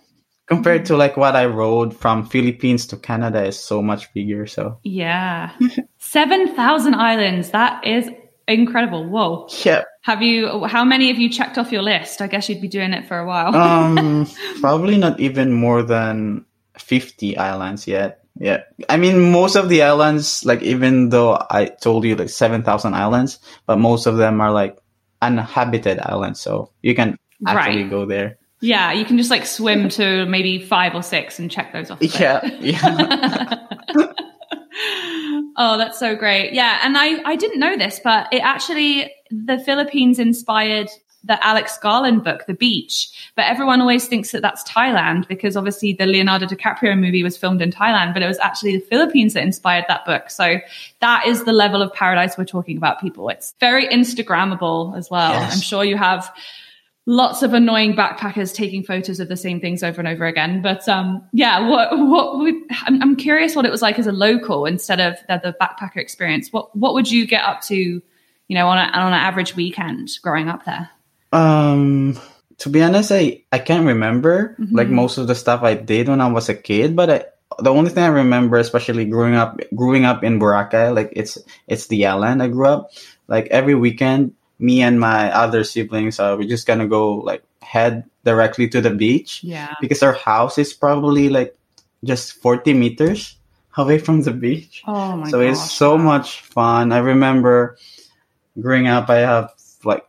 Compared 0.48 0.86
to 0.88 0.98
like 0.98 1.16
what 1.16 1.36
I 1.36 1.46
rode 1.46 1.96
from 1.96 2.26
Philippines 2.26 2.86
to 2.88 2.98
Canada 2.98 3.46
is 3.46 3.58
so 3.58 3.82
much 3.82 4.14
bigger. 4.14 4.46
So 4.48 4.80
yeah, 4.84 5.52
seven 5.98 6.54
thousand 6.54 6.96
islands. 6.96 7.52
That 7.52 7.88
is 7.88 8.10
incredible. 8.48 9.06
Whoa. 9.06 9.48
Yeah. 9.64 9.84
Have 10.04 10.22
you? 10.22 10.66
How 10.66 10.84
many 10.84 11.08
have 11.10 11.20
you 11.20 11.30
checked 11.30 11.58
off 11.58 11.72
your 11.72 11.84
list? 11.84 12.22
I 12.22 12.28
guess 12.28 12.50
you'd 12.50 12.62
be 12.62 12.68
doing 12.68 12.94
it 12.94 13.08
for 13.08 13.18
a 13.20 13.26
while. 13.26 13.56
um, 13.56 14.28
probably 14.62 14.98
not 14.98 15.20
even 15.20 15.52
more 15.54 15.84
than 15.84 16.46
fifty 16.78 17.38
islands 17.38 17.86
yet. 17.88 18.18
Yeah, 18.40 18.64
I 18.90 18.96
mean 18.98 19.32
most 19.32 19.56
of 19.58 19.68
the 19.70 19.84
islands, 19.84 20.46
like 20.46 20.62
even 20.64 21.10
though 21.10 21.36
I 21.50 21.66
told 21.66 22.06
you 22.06 22.16
like 22.16 22.30
seven 22.30 22.64
thousand 22.64 22.94
islands, 22.96 23.40
but 23.68 23.78
most 23.78 24.06
of 24.08 24.16
them 24.18 24.40
are 24.42 24.52
like 24.52 24.78
uninhabited 25.22 26.00
islands, 26.00 26.40
so 26.40 26.72
you 26.82 26.96
can 26.96 27.18
actually 27.46 27.84
Right. 27.84 27.90
go 27.90 28.06
there. 28.06 28.38
yeah, 28.62 28.94
you 28.94 29.04
can 29.06 29.18
just 29.18 29.30
like 29.30 29.46
swim 29.46 29.90
to 29.90 30.26
maybe 30.28 30.60
five 30.64 30.96
or 30.96 31.04
six 31.04 31.40
and 31.40 31.52
check 31.52 31.74
those 31.74 31.92
off. 31.92 32.02
Yeah, 32.02 32.40
yeah. 32.62 33.68
oh, 35.58 35.78
that's 35.78 36.00
so 36.00 36.16
great. 36.16 36.54
Yeah. 36.54 36.80
And 36.84 36.98
I, 36.98 37.22
I 37.24 37.36
didn't 37.36 37.60
know 37.60 37.78
this, 37.78 38.00
but 38.04 38.28
it 38.32 38.40
actually, 38.40 39.12
the 39.30 39.60
Philippines 39.60 40.20
inspired 40.20 40.90
the 41.24 41.46
Alex 41.46 41.78
Garland 41.78 42.24
book, 42.24 42.46
The 42.48 42.54
Beach. 42.54 43.32
But 43.36 43.46
everyone 43.46 43.80
always 43.80 44.08
thinks 44.08 44.32
that 44.32 44.42
that's 44.42 44.64
Thailand 44.64 45.28
because 45.28 45.56
obviously 45.56 45.94
the 45.94 46.08
Leonardo 46.08 46.48
DiCaprio 46.48 46.98
movie 47.00 47.22
was 47.22 47.38
filmed 47.38 47.62
in 47.62 47.72
Thailand, 47.72 48.14
but 48.14 48.24
it 48.24 48.28
was 48.28 48.40
actually 48.40 48.78
the 48.78 48.86
Philippines 48.86 49.36
that 49.36 49.44
inspired 49.44 49.86
that 49.88 50.04
book. 50.06 50.32
So 50.32 50.58
that 51.00 51.28
is 51.28 51.44
the 51.44 51.54
level 51.54 51.82
of 51.82 51.94
paradise 51.94 52.38
we're 52.38 52.46
talking 52.46 52.76
about, 52.76 53.00
people. 53.00 53.30
It's 53.30 53.54
very 53.60 53.88
Instagrammable 53.88 54.98
as 54.98 55.12
well. 55.12 55.34
Yes. 55.34 55.54
I'm 55.54 55.62
sure 55.62 55.84
you 55.84 55.98
have 55.98 56.34
lots 57.12 57.44
of 57.44 57.54
annoying 57.54 57.94
backpackers 57.94 58.56
taking 58.56 58.84
photos 58.84 59.20
of 59.20 59.28
the 59.28 59.36
same 59.36 59.60
things 59.60 59.84
over 59.84 60.00
and 60.00 60.08
over 60.08 60.26
again. 60.26 60.62
But 60.62 60.88
um, 60.88 61.22
yeah, 61.34 61.68
what 61.68 61.90
what 61.92 62.40
would, 62.40 62.56
I'm, 62.86 63.02
I'm 63.02 63.16
curious 63.18 63.54
what 63.54 63.66
it 63.66 63.72
was 63.72 63.82
like 63.82 64.00
as 64.00 64.08
a 64.08 64.14
local 64.14 64.66
instead 64.66 65.02
of 65.02 65.18
the, 65.28 65.42
the 65.44 65.56
backpacker 65.62 65.98
experience. 65.98 66.54
What 66.54 66.74
what 66.76 66.94
would 66.94 67.12
you 67.12 67.28
get 67.28 67.44
up 67.44 67.62
to, 67.64 67.76
you 67.76 68.56
know, 68.56 68.68
on 68.68 68.78
a, 68.78 68.90
on 68.98 69.08
an 69.08 69.14
average 69.14 69.56
weekend 69.58 70.10
growing 70.24 70.48
up 70.48 70.64
there? 70.64 70.90
Um, 71.34 72.18
to 72.60 72.70
be 72.70 72.82
honest, 72.82 73.12
I 73.12 73.44
I 73.52 73.60
can't 73.60 73.86
remember 73.86 74.56
like 74.72 74.88
most 74.88 75.18
of 75.18 75.28
the 75.28 75.36
stuff 75.36 75.64
I 75.64 75.74
did 75.74 76.08
when 76.08 76.22
I 76.22 76.32
was 76.32 76.48
a 76.48 76.56
kid, 76.56 76.96
but 76.96 77.10
I, 77.10 77.26
the 77.60 77.72
only 77.72 77.90
thing 77.90 78.06
I 78.06 78.08
remember, 78.08 78.58
especially 78.58 79.04
growing 79.04 79.36
up 79.36 79.60
growing 79.76 80.06
up 80.06 80.24
in 80.24 80.40
Boracay, 80.40 80.96
like 80.96 81.12
it's 81.12 81.38
it's 81.68 81.88
the 81.88 82.06
island 82.06 82.42
I 82.42 82.48
grew 82.48 82.68
up. 82.68 82.92
Like 83.28 83.48
every 83.48 83.76
weekend, 83.76 84.34
me 84.62 84.82
and 84.82 85.00
my 85.00 85.32
other 85.34 85.64
siblings, 85.66 86.20
uh, 86.20 86.36
we're 86.38 86.48
just 86.48 86.68
gonna 86.68 86.88
go 86.88 87.16
like 87.16 87.44
head 87.62 88.04
directly 88.24 88.70
to 88.70 88.82
the 88.82 88.92
beach 88.92 89.42
Yeah. 89.44 89.74
because 89.82 90.04
our 90.04 90.14
house 90.14 90.58
is 90.58 90.74
probably 90.74 91.30
like 91.30 91.58
just 92.04 92.34
forty 92.34 92.74
meters 92.74 93.38
away 93.78 93.98
from 93.98 94.22
the 94.22 94.32
beach. 94.32 94.84
Oh 94.88 95.18
my 95.18 95.24
god. 95.26 95.32
so 95.32 95.40
gosh. 95.42 95.52
it's 95.52 95.72
so 95.72 95.96
wow. 95.96 96.04
much 96.04 96.42
fun. 96.42 96.92
I 96.92 97.00
remember 97.00 97.78
growing 98.60 98.88
up, 98.88 99.10
I 99.10 99.18
have 99.26 99.52
like 99.84 100.06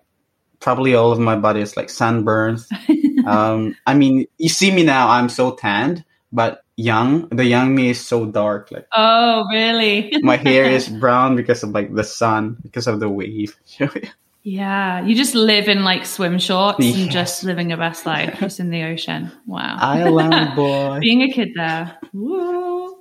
probably 0.61 0.95
all 0.95 1.13
of 1.13 1.19
my 1.19 1.37
body 1.37 1.61
is 1.61 1.77
like 1.77 1.89
sunburns. 1.89 2.69
um, 3.27 3.75
I 3.87 3.95
mean, 3.95 4.27
you 4.39 4.49
see 4.49 4.71
me 4.71 4.85
now, 4.85 5.09
I'm 5.09 5.29
so 5.29 5.55
tanned, 5.55 6.05
but 6.33 6.65
young, 6.77 7.29
the 7.31 7.45
young 7.45 7.75
me 7.75 7.91
is 7.91 8.01
so 8.05 8.27
dark. 8.27 8.71
Like 8.71 8.87
Oh, 8.93 9.45
really? 9.51 10.13
my 10.23 10.37
hair 10.37 10.65
is 10.79 10.89
brown 10.89 11.37
because 11.37 11.63
of 11.63 11.71
like 11.71 11.95
the 11.95 12.05
sun, 12.05 12.57
because 12.63 12.87
of 12.87 13.01
the 13.01 13.09
wave. 13.09 13.57
yeah. 14.43 15.05
You 15.05 15.15
just 15.15 15.35
live 15.35 15.69
in 15.69 15.85
like 15.85 16.05
swim 16.05 16.39
shorts 16.39 16.85
and 16.85 17.11
just 17.11 17.45
living 17.45 17.69
your 17.71 17.79
best 17.79 18.07
life 18.07 18.39
just 18.41 18.61
in 18.61 18.71
the 18.71 18.83
ocean. 18.83 19.31
Wow. 19.47 19.77
Island 19.79 20.55
boy. 20.57 20.99
Being 21.01 21.23
a 21.23 21.31
kid 21.31 21.53
there. 21.55 21.97
Woo. 22.13 22.99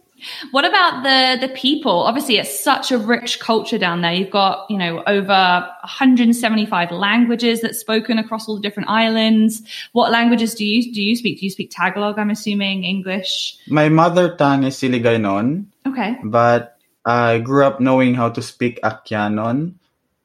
What 0.51 0.65
about 0.65 1.03
the 1.03 1.47
the 1.47 1.53
people? 1.53 2.03
Obviously, 2.03 2.37
it's 2.37 2.59
such 2.59 2.91
a 2.91 2.97
rich 2.97 3.39
culture 3.39 3.79
down 3.79 4.01
there. 4.01 4.13
You've 4.13 4.29
got 4.29 4.69
you 4.69 4.77
know 4.77 5.03
over 5.07 5.67
175 5.81 6.91
languages 6.91 7.61
that's 7.61 7.79
spoken 7.79 8.19
across 8.19 8.47
all 8.47 8.55
the 8.55 8.61
different 8.61 8.89
islands. 8.89 9.63
What 9.93 10.11
languages 10.11 10.53
do 10.53 10.63
you 10.63 10.93
do 10.93 11.01
you 11.01 11.15
speak? 11.15 11.39
Do 11.39 11.45
you 11.45 11.49
speak 11.49 11.71
Tagalog? 11.71 12.19
I'm 12.19 12.29
assuming 12.29 12.83
English. 12.83 13.57
My 13.67 13.89
mother 13.89 14.35
tongue 14.35 14.63
is 14.63 14.77
Hiligaynon. 14.77 15.65
Okay. 15.87 16.15
But 16.23 16.77
I 17.03 17.39
grew 17.39 17.65
up 17.65 17.79
knowing 17.79 18.13
how 18.13 18.29
to 18.29 18.41
speak 18.41 18.79
Aklanon. 18.83 19.73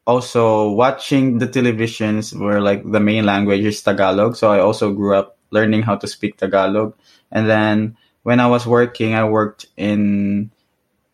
Also, 0.07 0.71
watching 0.71 1.39
the 1.39 1.49
televisions 1.49 2.39
where 2.39 2.61
like 2.61 2.83
the 2.89 3.01
main 3.01 3.27
language 3.27 3.65
is 3.65 3.83
Tagalog. 3.83 4.37
So 4.37 4.53
I 4.53 4.61
also 4.61 4.93
grew 4.93 5.17
up 5.17 5.37
learning 5.51 5.83
how 5.83 5.97
to 5.97 6.07
speak 6.07 6.37
Tagalog. 6.37 6.95
And 7.33 7.51
then 7.51 7.97
when 8.23 8.39
I 8.39 8.47
was 8.47 8.67
working, 8.67 9.15
I 9.15 9.25
worked 9.25 9.67
in, 9.77 10.51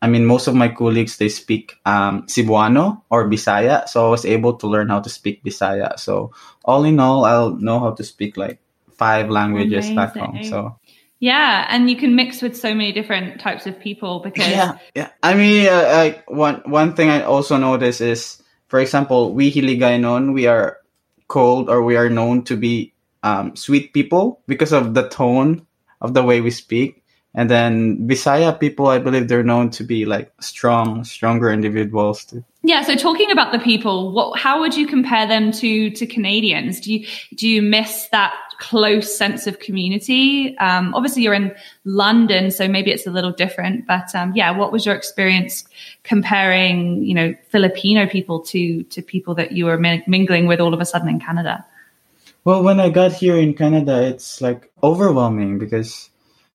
I 0.02 0.08
mean, 0.08 0.26
most 0.26 0.46
of 0.46 0.54
my 0.54 0.68
colleagues, 0.68 1.16
they 1.16 1.28
speak 1.28 1.78
um, 1.86 2.26
Cebuano 2.26 3.02
or 3.08 3.28
Bisaya. 3.28 3.88
So 3.88 4.06
I 4.06 4.10
was 4.10 4.24
able 4.24 4.54
to 4.60 4.66
learn 4.66 4.88
how 4.88 5.00
to 5.00 5.08
speak 5.08 5.42
Bisaya. 5.42 5.98
So 5.98 6.32
all 6.64 6.84
in 6.84 7.00
all, 7.00 7.24
I'll 7.24 7.56
know 7.56 7.80
how 7.80 7.92
to 7.92 8.04
speak 8.04 8.36
like 8.36 8.60
five 8.92 9.30
languages 9.30 9.90
back 9.90 10.16
home. 10.16 10.42
So 10.42 10.76
Yeah, 11.22 11.66
and 11.70 11.88
you 11.88 11.94
can 11.94 12.16
mix 12.16 12.42
with 12.42 12.56
so 12.56 12.74
many 12.74 12.90
different 12.90 13.40
types 13.40 13.66
of 13.66 13.78
people 13.78 14.18
because 14.18 14.48
yeah, 14.48 14.78
yeah. 14.92 15.10
I 15.22 15.34
mean, 15.34 15.68
uh, 15.68 15.86
like 15.94 16.28
one 16.28 16.62
one 16.66 16.96
thing 16.96 17.10
I 17.10 17.22
also 17.22 17.56
notice 17.58 18.00
is, 18.00 18.41
for 18.72 18.80
example, 18.80 19.34
we 19.34 19.52
Hiligaynon, 19.52 20.32
we 20.32 20.46
are 20.46 20.78
called 21.28 21.68
or 21.68 21.82
we 21.82 21.94
are 21.94 22.08
known 22.08 22.42
to 22.44 22.56
be 22.56 22.94
um, 23.22 23.54
sweet 23.54 23.92
people 23.92 24.40
because 24.46 24.72
of 24.72 24.94
the 24.94 25.10
tone 25.10 25.66
of 26.00 26.14
the 26.14 26.22
way 26.22 26.40
we 26.40 26.50
speak. 26.50 27.04
And 27.34 27.50
then 27.50 28.08
Bisaya 28.08 28.58
people, 28.58 28.86
I 28.86 28.98
believe 28.98 29.28
they're 29.28 29.42
known 29.42 29.68
to 29.72 29.84
be 29.84 30.06
like 30.06 30.32
strong, 30.40 31.04
stronger 31.04 31.52
individuals 31.52 32.24
too. 32.24 32.42
Yeah, 32.62 32.82
so 32.82 32.96
talking 32.96 33.30
about 33.30 33.52
the 33.52 33.58
people, 33.58 34.10
what 34.10 34.38
how 34.38 34.60
would 34.60 34.74
you 34.74 34.86
compare 34.86 35.26
them 35.26 35.52
to 35.52 35.90
to 35.90 36.06
Canadians? 36.06 36.80
Do 36.80 36.94
you 36.94 37.06
do 37.36 37.46
you 37.46 37.60
miss 37.60 38.08
that 38.12 38.32
close 38.62 39.18
sense 39.18 39.48
of 39.48 39.58
community? 39.58 40.56
Um, 40.58 40.94
obviously, 40.94 41.24
you're 41.24 41.34
in 41.34 41.52
London, 41.84 42.52
so 42.52 42.68
maybe 42.68 42.92
it's 42.92 43.06
a 43.08 43.10
little 43.10 43.32
different. 43.32 43.86
But 43.88 44.14
um, 44.14 44.32
yeah, 44.36 44.56
what 44.56 44.70
was 44.70 44.86
your 44.86 44.94
experience 44.94 45.64
comparing, 46.04 47.02
you 47.02 47.12
know, 47.12 47.34
Filipino 47.48 48.06
people 48.06 48.40
to 48.54 48.84
to 48.84 49.02
people 49.02 49.34
that 49.34 49.50
you 49.50 49.66
were 49.66 49.78
min- 49.78 50.04
mingling 50.06 50.46
with 50.46 50.60
all 50.60 50.72
of 50.72 50.80
a 50.80 50.84
sudden 50.84 51.08
in 51.08 51.18
Canada? 51.18 51.66
Well, 52.44 52.62
when 52.62 52.78
I 52.78 52.88
got 52.88 53.12
here 53.12 53.36
in 53.36 53.54
Canada, 53.54 54.00
it's 54.02 54.40
like 54.40 54.70
overwhelming 54.82 55.58
because 55.58 56.10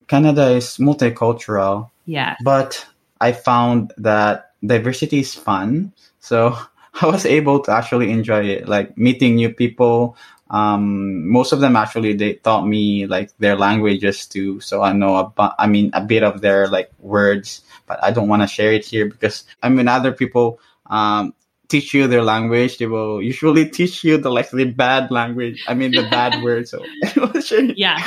Canada 0.07 0.51
is 0.51 0.77
multicultural. 0.77 1.91
Yeah, 2.05 2.37
but 2.41 2.87
I 3.19 3.33
found 3.33 3.93
that 3.97 4.53
diversity 4.65 5.19
is 5.19 5.35
fun. 5.35 5.91
So 6.19 6.55
I 7.01 7.05
was 7.05 7.25
able 7.25 7.59
to 7.67 7.71
actually 7.71 8.11
enjoy 8.11 8.45
it, 8.45 8.69
like 8.69 8.97
meeting 8.97 9.35
new 9.35 9.51
people. 9.51 10.15
Um, 10.49 11.27
most 11.29 11.51
of 11.51 11.59
them 11.59 11.75
actually 11.75 12.13
they 12.13 12.35
taught 12.35 12.65
me 12.65 13.05
like 13.05 13.31
their 13.37 13.57
languages 13.57 14.25
too, 14.25 14.59
so 14.61 14.81
I 14.81 14.93
know 14.93 15.17
about. 15.17 15.55
I 15.59 15.67
mean, 15.67 15.91
a 15.93 16.01
bit 16.01 16.23
of 16.23 16.41
their 16.41 16.67
like 16.67 16.91
words, 16.99 17.61
but 17.85 18.01
I 18.03 18.11
don't 18.11 18.29
want 18.29 18.43
to 18.43 18.47
share 18.47 18.71
it 18.71 18.85
here 18.85 19.05
because 19.07 19.43
I 19.61 19.69
mean, 19.69 19.87
other 19.87 20.11
people 20.11 20.59
um 20.89 21.33
teach 21.69 21.93
you 21.93 22.07
their 22.07 22.23
language. 22.23 22.77
They 22.77 22.87
will 22.87 23.21
usually 23.21 23.69
teach 23.69 24.03
you 24.03 24.17
the 24.17 24.29
like 24.31 24.49
the 24.51 24.65
bad 24.65 25.11
language. 25.11 25.63
I 25.67 25.73
mean, 25.73 25.91
the 25.91 26.03
bad 26.09 26.41
words. 26.43 26.71
So 26.71 26.83
I 27.05 27.13
will 27.19 27.41
share 27.41 27.65
it. 27.69 27.77
yeah. 27.77 28.03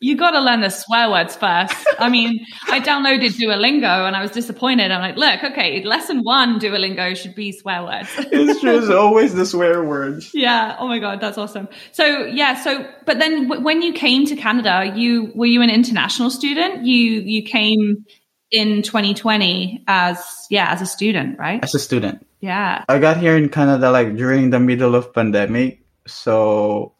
You 0.00 0.16
got 0.16 0.30
to 0.30 0.40
learn 0.40 0.60
the 0.60 0.70
swear 0.70 1.10
words 1.10 1.34
first. 1.34 1.74
I 1.98 2.08
mean, 2.08 2.46
I 2.68 2.78
downloaded 2.78 3.30
Duolingo 3.36 4.06
and 4.06 4.14
I 4.14 4.22
was 4.22 4.30
disappointed. 4.30 4.92
I'm 4.92 5.00
like, 5.00 5.16
look, 5.16 5.42
okay, 5.50 5.82
lesson 5.82 6.20
one 6.22 6.60
Duolingo 6.60 7.16
should 7.16 7.34
be 7.34 7.50
swear 7.50 7.82
words. 7.82 8.08
It's 8.30 8.60
true. 8.60 8.78
It's 8.78 8.90
always 8.90 9.34
the 9.34 9.44
swear 9.44 9.82
words. 9.82 10.30
Yeah. 10.32 10.76
Oh 10.78 10.86
my 10.86 11.00
god, 11.00 11.20
that's 11.20 11.36
awesome. 11.36 11.66
So 11.90 12.04
yeah. 12.26 12.54
So, 12.62 12.88
but 13.06 13.18
then 13.18 13.48
w- 13.48 13.60
when 13.64 13.82
you 13.82 13.92
came 13.92 14.24
to 14.26 14.36
Canada, 14.36 14.92
you 14.94 15.32
were 15.34 15.46
you 15.46 15.62
an 15.62 15.70
international 15.70 16.30
student? 16.30 16.86
You 16.86 16.94
you 17.34 17.42
came 17.42 18.06
in 18.50 18.82
2020 18.82 19.84
as 19.86 20.46
yeah 20.50 20.70
as 20.70 20.80
a 20.80 20.86
student, 20.86 21.38
right? 21.38 21.62
As 21.62 21.74
a 21.74 21.78
student. 21.78 22.26
Yeah. 22.40 22.84
I 22.88 22.98
got 22.98 23.16
here 23.16 23.36
in 23.36 23.48
Canada 23.48 23.90
like 23.90 24.16
during 24.16 24.50
the 24.50 24.60
middle 24.60 24.94
of 24.94 25.12
pandemic. 25.12 25.82
So 26.06 26.92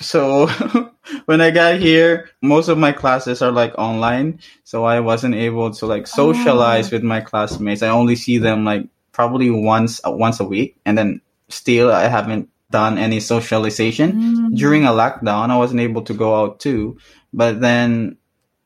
so 0.00 0.46
when 1.26 1.40
I 1.40 1.50
got 1.50 1.80
here, 1.80 2.30
most 2.40 2.68
of 2.68 2.78
my 2.78 2.92
classes 2.92 3.42
are 3.42 3.50
like 3.50 3.74
online. 3.76 4.40
So 4.64 4.84
I 4.84 5.00
wasn't 5.00 5.34
able 5.34 5.72
to 5.72 5.86
like 5.86 6.06
socialize 6.06 6.92
oh. 6.92 6.96
with 6.96 7.02
my 7.02 7.20
classmates. 7.20 7.82
I 7.82 7.88
only 7.88 8.16
see 8.16 8.38
them 8.38 8.64
like 8.64 8.86
probably 9.12 9.50
once 9.50 10.00
once 10.04 10.40
a 10.40 10.44
week 10.44 10.76
and 10.84 10.96
then 10.96 11.20
still 11.48 11.90
I 11.90 12.06
haven't 12.08 12.48
done 12.70 12.98
any 12.98 13.20
socialization. 13.20 14.12
Mm. 14.12 14.56
During 14.56 14.84
a 14.84 14.90
lockdown, 14.90 15.50
I 15.50 15.56
wasn't 15.56 15.80
able 15.80 16.02
to 16.02 16.14
go 16.14 16.42
out 16.42 16.60
too. 16.60 16.98
But 17.32 17.60
then 17.60 18.16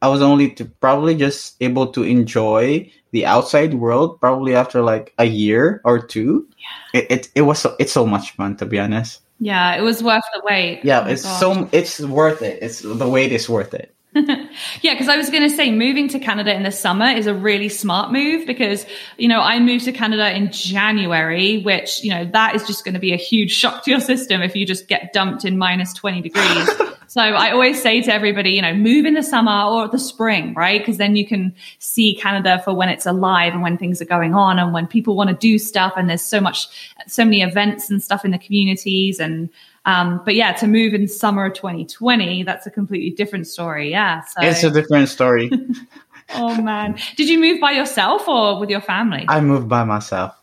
I 0.03 0.09
was 0.09 0.21
only 0.21 0.51
to 0.53 0.65
probably 0.67 1.15
just 1.15 1.57
able 1.61 1.87
to 1.93 2.03
enjoy 2.03 2.91
the 3.13 3.25
outside 3.25 3.75
world 3.75 4.21
probably 4.21 4.55
after 4.55 4.83
like 4.83 5.15
a 5.19 5.25
year 5.25 5.81
or 5.85 5.99
two. 6.05 6.47
Yeah. 6.93 7.01
It, 7.01 7.11
it, 7.11 7.29
it 7.37 7.43
was 7.43 7.61
so, 7.61 7.77
it's 7.79 7.93
so 7.93 8.05
much 8.05 8.33
fun 8.33 8.57
to 8.57 8.67
be 8.67 8.79
honest. 8.79 9.21
Yeah. 9.39 9.75
It 9.77 9.83
was 9.83 10.03
worth 10.03 10.25
the 10.35 10.43
wait. 10.45 10.81
Yeah, 10.85 11.05
Oh 11.07 11.09
it's 11.09 11.23
gosh. 11.23 11.41
so 11.41 11.69
it's 11.73 12.01
worth 12.01 12.43
it. 12.43 12.59
It's 12.63 12.81
the 12.81 13.09
wait 13.09 13.33
is 13.33 13.49
worth 13.49 13.73
it. 13.75 13.95
Yeah, 14.83 14.93
because 14.95 15.09
I 15.09 15.17
was 15.17 15.31
going 15.31 15.43
to 15.49 15.51
say 15.51 15.71
moving 15.71 16.09
to 16.09 16.19
Canada 16.19 16.55
in 16.55 16.65
the 16.65 16.71
summer 16.73 17.07
is 17.07 17.27
a 17.27 17.33
really 17.35 17.69
smart 17.71 18.13
move 18.13 18.47
because, 18.47 18.85
you 19.17 19.29
know, 19.29 19.41
I 19.41 19.59
moved 19.61 19.85
to 19.87 19.93
Canada 19.93 20.35
in 20.37 20.51
January, 20.53 21.63
which, 21.63 22.03
you 22.05 22.11
know, 22.11 22.25
that 22.33 22.55
is 22.55 22.67
just 22.67 22.85
going 22.85 22.95
to 22.95 23.01
be 23.01 23.13
a 23.13 23.17
huge 23.17 23.53
shock 23.53 23.85
to 23.85 23.91
your 23.91 24.01
system 24.01 24.43
if 24.43 24.55
you 24.55 24.67
just 24.67 24.89
get 24.89 25.13
dumped 25.13 25.45
in 25.45 25.57
minus 25.57 25.93
20 25.95 26.21
degrees. 26.21 26.69
so 27.13 27.21
I 27.21 27.51
always 27.51 27.83
say 27.83 28.01
to 28.01 28.11
everybody, 28.11 28.53
you 28.53 28.63
know, 28.63 28.73
move 28.73 29.05
in 29.05 29.13
the 29.13 29.23
summer 29.23 29.65
or 29.65 29.87
the 29.87 29.99
spring, 29.99 30.55
right? 30.55 30.81
Because 30.81 30.97
then 30.97 31.15
you 31.15 31.27
can 31.27 31.55
see 31.79 32.15
Canada 32.15 32.63
for 32.65 32.73
when 32.73 32.89
it's 32.89 33.05
alive 33.05 33.53
and 33.53 33.61
when 33.61 33.77
things 33.77 34.01
are 34.01 34.07
going 34.07 34.33
on 34.33 34.59
and 34.59 34.73
when 34.73 34.87
people 34.87 35.15
want 35.15 35.29
to 35.29 35.37
do 35.37 35.59
stuff 35.59 35.93
and 35.95 36.09
there's 36.09 36.23
so 36.23 36.41
much, 36.41 36.69
so 37.07 37.23
many 37.23 37.43
events 37.43 37.91
and 37.91 38.03
stuff 38.03 38.25
in 38.25 38.31
the 38.31 38.39
communities 38.39 39.21
and, 39.21 39.51
um, 39.85 40.23
but 40.25 40.35
yeah, 40.35 40.53
to 40.53 40.67
move 40.67 40.95
in 40.95 41.07
summer 41.07 41.51
2020, 41.51 42.45
that's 42.45 42.67
a 42.67 42.71
completely 42.71 43.11
different 43.11 43.47
story. 43.47 43.91
Yeah. 43.91 44.23
So, 44.23 44.41
It's 44.41 44.65
a 44.65 44.71
different 44.71 45.11
story. 45.11 45.51
oh 46.35 46.63
man. 46.63 46.99
Did 47.17 47.29
you 47.29 47.39
move 47.39 47.61
by 47.61 47.73
yourself 47.73 48.27
or 48.27 48.59
with 48.59 48.71
your 48.71 48.81
family? 48.81 49.27
I 49.29 49.43
moved 49.43 49.69
by 49.69 49.85
myself. 49.85 50.35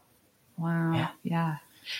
wow. 0.56 1.10
Yeah. 1.24 1.56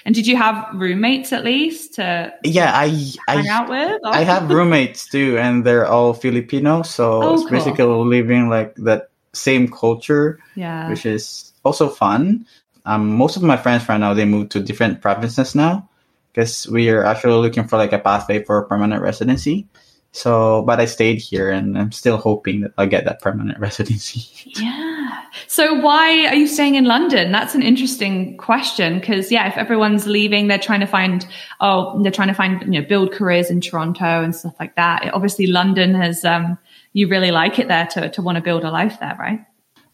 And 0.06 0.16
did 0.16 0.28
you 0.28 0.36
have 0.38 0.68
roommates 0.74 1.34
at 1.34 1.44
least 1.44 1.96
to 1.96 2.34
Yeah, 2.44 2.72
I 2.74 2.88
hang 3.28 3.48
I 3.48 3.52
out 3.52 3.70
with? 3.70 4.00
I 4.06 4.24
have 4.24 4.50
roommates 4.50 5.08
too, 5.08 5.38
and 5.38 5.66
they're 5.66 5.86
all 5.88 6.14
Filipino. 6.14 6.82
So 6.84 7.22
Oh, 7.24 7.34
it's 7.34 7.44
cool. 7.44 7.52
basically 7.52 7.86
living 7.86 8.50
like 8.50 8.76
that 8.76 9.10
same 9.34 9.68
culture, 9.70 10.40
Yeah. 10.56 10.90
which 10.90 11.06
is 11.06 11.54
also 11.64 11.90
fun. 11.90 12.46
Um, 12.86 13.16
most 13.16 13.36
of 13.38 13.44
my 13.44 13.58
friends 13.58 13.88
right 13.90 14.00
now 14.00 14.14
they 14.14 14.26
moved 14.26 14.52
to 14.52 14.60
different 14.60 15.02
provinces 15.02 15.54
now 15.54 15.88
because 16.32 16.68
we 16.70 16.90
are 16.90 17.04
actually 17.04 17.42
looking 17.42 17.68
for 17.68 17.78
like 17.78 17.94
a 17.94 18.00
pathway 18.00 18.44
for 18.44 18.64
permanent 18.64 19.02
residency. 19.04 19.68
So, 20.12 20.64
but 20.64 20.80
I 20.80 20.86
stayed 20.86 21.20
here, 21.20 21.52
and 21.52 21.78
I'm 21.78 21.92
still 21.92 22.18
hoping 22.18 22.62
that 22.62 22.72
I'll 22.78 22.88
get 22.88 23.06
that 23.06 23.22
permanent 23.22 23.60
residency. 23.68 24.28
Yeah. 24.60 25.24
So 25.48 25.76
why 25.76 26.26
are 26.28 26.36
you 26.36 26.48
staying 26.48 26.76
in 26.76 26.86
London? 26.86 27.32
That's 27.32 27.56
an 27.56 27.62
interesting 27.62 28.38
question 28.38 29.00
because 29.00 29.32
yeah, 29.32 29.48
if 29.48 29.58
everyone's 29.58 30.08
leaving, 30.08 30.48
they're 30.48 30.58
trying 30.58 30.80
to 30.80 30.88
find 30.88 31.28
oh, 31.60 32.02
they're 32.02 32.12
trying 32.12 32.28
to 32.30 32.34
find 32.34 32.62
you 32.74 32.82
know 32.82 32.88
build 32.88 33.12
careers 33.12 33.50
in 33.50 33.62
Toronto 33.62 34.24
and 34.24 34.36
stuff 34.36 34.56
like 34.60 34.76
that. 34.76 35.14
Obviously, 35.14 35.48
London 35.48 35.94
has 35.94 36.26
um, 36.26 36.58
you 36.94 37.08
really 37.08 37.32
like 37.32 37.60
it 37.60 37.68
there 37.68 37.88
to 37.88 38.10
to 38.10 38.22
want 38.22 38.38
to 38.38 38.42
build 38.42 38.64
a 38.64 38.72
life 38.72 39.00
there, 39.00 39.16
right? 39.20 39.46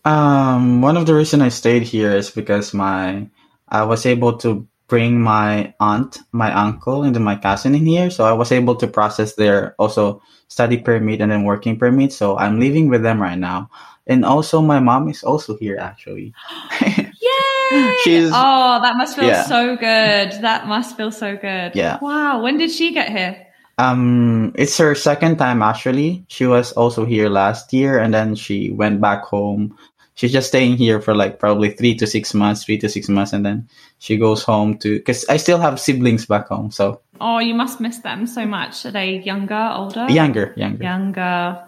Um, 0.06 0.82
one 0.82 0.98
of 0.98 1.08
the 1.08 1.16
reason 1.16 1.42
I 1.42 1.50
stayed 1.50 1.84
here 1.84 2.12
is 2.12 2.30
because 2.30 2.74
my 2.74 3.28
I 3.68 3.84
was 3.84 4.06
able 4.06 4.38
to 4.38 4.68
bring 4.88 5.20
my 5.20 5.74
aunt, 5.80 6.20
my 6.32 6.54
uncle, 6.54 7.04
and 7.04 7.18
my 7.24 7.36
cousin 7.36 7.74
in 7.76 7.86
here, 7.86 8.10
so 8.10 8.24
I 8.26 8.34
was 8.34 8.52
able 8.52 8.76
to 8.76 8.88
process 8.88 9.34
their 9.34 9.74
also 9.80 10.22
study 10.48 10.78
permit 10.78 11.22
and 11.22 11.32
then 11.32 11.44
working 11.44 11.78
permit. 11.78 12.14
So 12.14 12.38
I'm 12.38 12.60
living 12.60 12.90
with 12.90 13.02
them 13.02 13.22
right 13.22 13.38
now, 13.38 13.70
and 14.06 14.24
also 14.26 14.62
my 14.62 14.80
mom 14.80 15.10
is 15.10 15.24
also 15.24 15.58
here 15.58 15.78
actually. 15.82 16.34
Yay! 16.86 17.96
She's- 18.04 18.32
oh, 18.34 18.80
that 18.82 18.96
must 18.98 19.16
feel 19.16 19.26
Yeah. 19.26 19.44
so 19.44 19.76
good. 19.76 20.38
That 20.46 20.68
must 20.68 20.96
feel 20.96 21.12
so 21.12 21.36
good. 21.36 21.74
Yeah. 21.74 21.98
Wow. 22.02 22.42
When 22.44 22.58
did 22.58 22.70
she 22.72 22.94
get 22.94 23.10
here? 23.10 23.42
Um, 23.78 24.54
it's 24.56 24.78
her 24.78 24.96
second 24.96 25.38
time 25.38 25.62
actually. 25.62 26.24
She 26.30 26.46
was 26.46 26.72
also 26.74 27.04
here 27.06 27.28
last 27.28 27.74
year, 27.74 27.98
and 28.00 28.14
then 28.14 28.36
she 28.36 28.70
went 28.70 29.02
back 29.02 29.24
home. 29.26 29.76
She's 30.16 30.32
just 30.32 30.48
staying 30.48 30.78
here 30.78 31.02
for 31.02 31.14
like 31.14 31.40
probably 31.40 31.70
three 31.72 31.94
to 31.96 32.08
six 32.08 32.34
months, 32.34 32.64
three 32.64 32.78
to 32.80 32.90
six 32.90 33.10
months, 33.10 33.34
and 33.34 33.46
then 33.46 33.68
she 34.00 34.18
goes 34.18 34.44
home 34.44 34.78
to. 34.80 34.98
Because 34.98 35.26
I 35.28 35.38
still 35.38 35.60
have 35.60 35.80
siblings 35.80 36.26
back 36.26 36.48
home, 36.48 36.72
so 36.72 37.02
Oh, 37.22 37.40
you 37.40 37.54
must 37.54 37.80
miss 37.80 38.00
them 38.00 38.28
so 38.28 38.46
much. 38.46 38.86
Are 38.86 38.92
they 38.92 39.20
younger, 39.20 39.72
older? 39.76 40.08
younger, 40.10 40.54
younger. 40.56 40.84
Younger. 40.84 41.64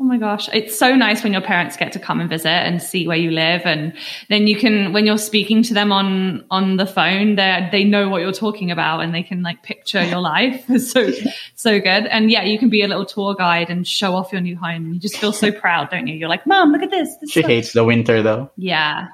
Oh, 0.00 0.04
my 0.04 0.16
gosh. 0.16 0.48
It's 0.52 0.78
so 0.78 0.94
nice 0.94 1.24
when 1.24 1.32
your 1.32 1.42
parents 1.42 1.76
get 1.76 1.92
to 1.92 1.98
come 1.98 2.20
and 2.20 2.30
visit 2.30 2.48
and 2.48 2.80
see 2.80 3.08
where 3.08 3.16
you 3.16 3.32
live. 3.32 3.62
And 3.64 3.94
then 4.28 4.46
you 4.46 4.56
can, 4.56 4.92
when 4.92 5.06
you're 5.06 5.18
speaking 5.18 5.62
to 5.64 5.74
them 5.74 5.90
on, 5.90 6.44
on 6.50 6.76
the 6.76 6.86
phone, 6.86 7.34
they 7.34 7.68
they 7.72 7.84
know 7.84 8.08
what 8.08 8.20
you're 8.20 8.32
talking 8.32 8.70
about 8.70 9.00
and 9.00 9.12
they 9.12 9.24
can 9.24 9.42
like 9.42 9.62
picture 9.62 10.02
your 10.02 10.20
life. 10.20 10.64
So, 10.78 11.10
so 11.54 11.80
good. 11.80 12.06
And 12.06 12.30
yeah, 12.30 12.44
you 12.44 12.58
can 12.58 12.70
be 12.70 12.82
a 12.82 12.88
little 12.88 13.04
tour 13.04 13.34
guide 13.34 13.68
and 13.68 13.86
show 13.86 14.14
off 14.14 14.32
your 14.32 14.40
new 14.40 14.56
home. 14.56 14.92
You 14.92 15.00
just 15.00 15.18
feel 15.18 15.32
so 15.32 15.50
proud, 15.60 15.90
don't 15.90 16.06
you? 16.06 16.14
You're 16.14 16.28
like, 16.28 16.46
mom, 16.46 16.70
look 16.72 16.82
at 16.82 16.90
this. 16.90 17.16
this 17.16 17.30
she 17.30 17.42
hates 17.42 17.72
the 17.72 17.84
winter 17.84 18.22
though. 18.22 18.50
Yeah. 18.56 19.08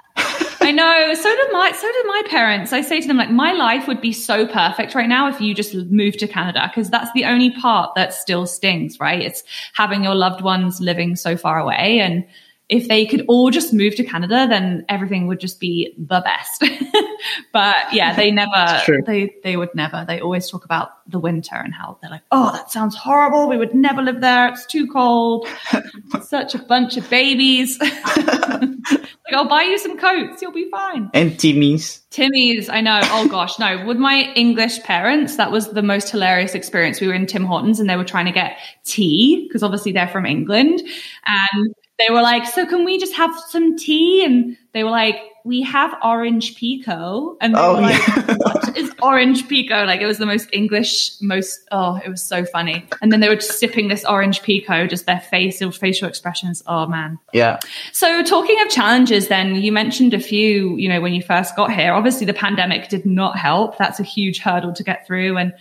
I 0.65 0.71
know. 0.71 1.13
So 1.15 1.29
did 1.29 1.53
my 1.53 1.73
so 1.73 1.93
did 1.93 2.07
my 2.07 2.23
parents. 2.27 2.73
I 2.73 2.81
say 2.81 3.01
to 3.01 3.07
them 3.07 3.19
like 3.19 3.31
my 3.31 3.53
life 3.53 3.87
would 3.87 4.01
be 4.01 4.13
so 4.13 4.47
perfect 4.47 4.95
right 4.95 5.09
now 5.09 5.29
if 5.29 5.39
you 5.39 5.55
just 5.55 5.75
moved 5.75 6.19
to 6.21 6.27
Canada 6.27 6.71
because 6.71 6.89
that's 6.89 7.13
the 7.13 7.27
only 7.27 7.51
part 7.51 7.95
that 7.97 8.15
still 8.15 8.47
stings, 8.47 8.99
right? 8.99 9.21
It's 9.21 9.45
having 9.75 10.03
your 10.05 10.15
loved 10.15 10.41
ones 10.41 10.81
living 10.81 11.17
so 11.17 11.37
far 11.37 11.59
away 11.59 12.01
and 12.01 12.25
if 12.69 12.89
they 12.89 13.05
could 13.05 13.27
all 13.29 13.51
just 13.51 13.75
move 13.75 13.95
to 13.97 14.05
Canada, 14.05 14.47
then 14.49 14.87
everything 14.89 15.27
would 15.27 15.39
just 15.39 15.61
be 15.61 15.95
the 15.99 16.23
best. 16.23 16.65
but 17.53 17.93
yeah, 17.93 18.17
they 18.17 18.31
never, 18.31 18.83
they, 19.05 19.35
they 19.43 19.57
would 19.59 19.75
never, 19.75 20.05
they 20.09 20.21
always 20.21 20.49
talk 20.49 20.65
about 20.65 20.93
the 21.07 21.19
winter 21.19 21.57
and 21.57 21.75
how 21.75 21.99
they're 22.01 22.11
like, 22.11 22.23
oh, 22.33 22.53
that 22.53 22.71
sounds 22.71 22.97
horrible. 22.97 23.49
We 23.49 23.59
would 23.59 23.75
never 23.75 24.01
live 24.01 24.23
there. 24.23 24.49
It's 24.49 24.65
too 24.65 24.87
cold. 24.87 25.47
Such 26.23 26.55
a 26.55 26.59
bunch 26.59 26.97
of 26.97 27.09
babies. 27.11 27.79
like, 28.17 29.35
I'll 29.35 29.49
buy 29.49 29.65
you 29.65 29.77
some 29.77 29.99
coats. 29.99 30.41
You'll 30.41 30.53
be 30.53 30.71
fine. 30.71 31.11
And 31.13 31.39
Timmy's. 31.39 32.01
Timmy's, 32.09 32.71
I 32.71 32.81
know. 32.81 33.01
Oh 33.05 33.29
gosh, 33.29 33.59
no. 33.59 33.85
With 33.85 33.99
my 33.99 34.33
English 34.37 34.83
parents, 34.85 35.37
that 35.37 35.53
was 35.53 35.69
the 35.69 35.83
most 35.83 36.09
hilarious 36.09 36.55
experience. 36.55 36.99
We 36.99 37.09
were 37.09 37.15
in 37.15 37.27
Tim 37.27 37.45
Hortons 37.45 37.79
and 37.79 37.91
they 37.91 37.97
were 37.97 38.05
trying 38.05 38.27
to 38.27 38.33
get 38.33 38.57
tea 38.85 39.47
because 39.47 39.63
obviously 39.63 39.93
they're 39.93 40.09
from 40.09 40.25
England. 40.25 40.81
And 41.27 41.75
they 41.99 42.13
were 42.13 42.23
like, 42.23 42.47
so 42.47 42.67
can 42.67 42.85
we 42.85 42.99
just 42.99 43.15
have 43.15 43.31
some 43.49 43.77
tea? 43.77 44.25
And 44.25 44.57
they 44.73 44.83
were 44.83 44.91
like, 44.91 45.17
we 45.45 45.61
have 45.63 45.95
orange 46.03 46.57
pekoe. 46.57 47.37
And 47.41 47.55
they 47.55 47.59
oh, 47.61 47.75
were 47.75 47.83
like, 47.83 48.07
yeah. 48.07 48.35
what 48.39 48.77
is 48.77 48.91
orange 49.03 49.47
pekoe? 49.47 49.87
Like 49.87 50.01
it 50.01 50.07
was 50.07 50.19
the 50.19 50.27
most 50.27 50.49
English, 50.53 51.21
most, 51.21 51.61
oh, 51.71 52.01
it 52.05 52.09
was 52.09 52.23
so 52.23 52.45
funny. 52.47 52.85
And 53.03 53.13
then 53.13 53.21
they 53.21 53.29
were 53.29 53.37
just 53.37 53.59
sipping 53.59 53.89
this 53.89 54.05
orange 54.07 54.41
pekoe, 54.41 54.89
just 54.89 55.07
their 55.07 55.21
face, 55.21 55.59
their 55.59 55.71
facial 55.71 56.09
expressions. 56.09 56.63
Oh 56.67 56.87
man. 56.87 57.19
Yeah. 57.33 57.61
So 57.93 58.25
talking 58.25 58.61
of 58.63 58.71
challenges, 58.71 59.29
then 59.29 59.57
you 59.57 59.71
mentioned 59.71 60.15
a 60.15 60.21
few, 60.21 60.77
you 60.77 60.89
know, 60.89 61.01
when 61.01 61.13
you 61.13 61.23
first 61.23 61.55
got 61.55 61.73
here, 61.73 61.93
obviously 61.93 62.27
the 62.27 62.35
pandemic 62.35 62.89
did 62.89 63.05
not 63.05 63.39
help. 63.39 63.77
That's 63.77 64.01
a 64.01 64.05
huge 64.05 64.39
hurdle 64.41 64.73
to 64.73 64.83
get 64.83 65.07
through. 65.07 65.37
And 65.37 65.53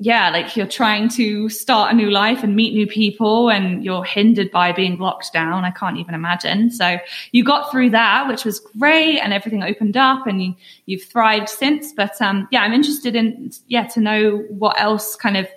yeah, 0.00 0.30
like 0.30 0.56
you're 0.56 0.66
trying 0.66 1.08
to 1.10 1.48
start 1.48 1.92
a 1.92 1.96
new 1.96 2.08
life 2.08 2.44
and 2.44 2.54
meet 2.54 2.72
new 2.72 2.86
people 2.86 3.50
and 3.50 3.84
you're 3.84 4.04
hindered 4.04 4.50
by 4.52 4.70
being 4.70 4.96
locked 4.98 5.32
down. 5.32 5.64
I 5.64 5.72
can't 5.72 5.96
even 5.98 6.14
imagine. 6.14 6.70
So 6.70 6.98
you 7.32 7.42
got 7.42 7.72
through 7.72 7.90
that, 7.90 8.28
which 8.28 8.44
was 8.44 8.60
great 8.60 9.18
and 9.18 9.32
everything 9.32 9.64
opened 9.64 9.96
up 9.96 10.28
and 10.28 10.40
you, 10.40 10.54
you've 10.86 11.02
thrived 11.02 11.48
since. 11.48 11.92
But, 11.92 12.20
um, 12.22 12.46
yeah, 12.52 12.62
I'm 12.62 12.72
interested 12.72 13.16
in, 13.16 13.50
yeah, 13.66 13.88
to 13.88 14.00
know 14.00 14.38
what 14.50 14.80
else 14.80 15.16
kind 15.16 15.36
of 15.36 15.48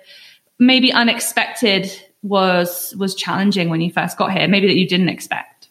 maybe 0.58 0.92
unexpected 0.92 1.92
was, 2.22 2.96
was 2.98 3.14
challenging 3.14 3.68
when 3.68 3.80
you 3.80 3.92
first 3.92 4.18
got 4.18 4.32
here, 4.32 4.48
maybe 4.48 4.66
that 4.66 4.76
you 4.76 4.88
didn't 4.88 5.08
expect. 5.08 5.68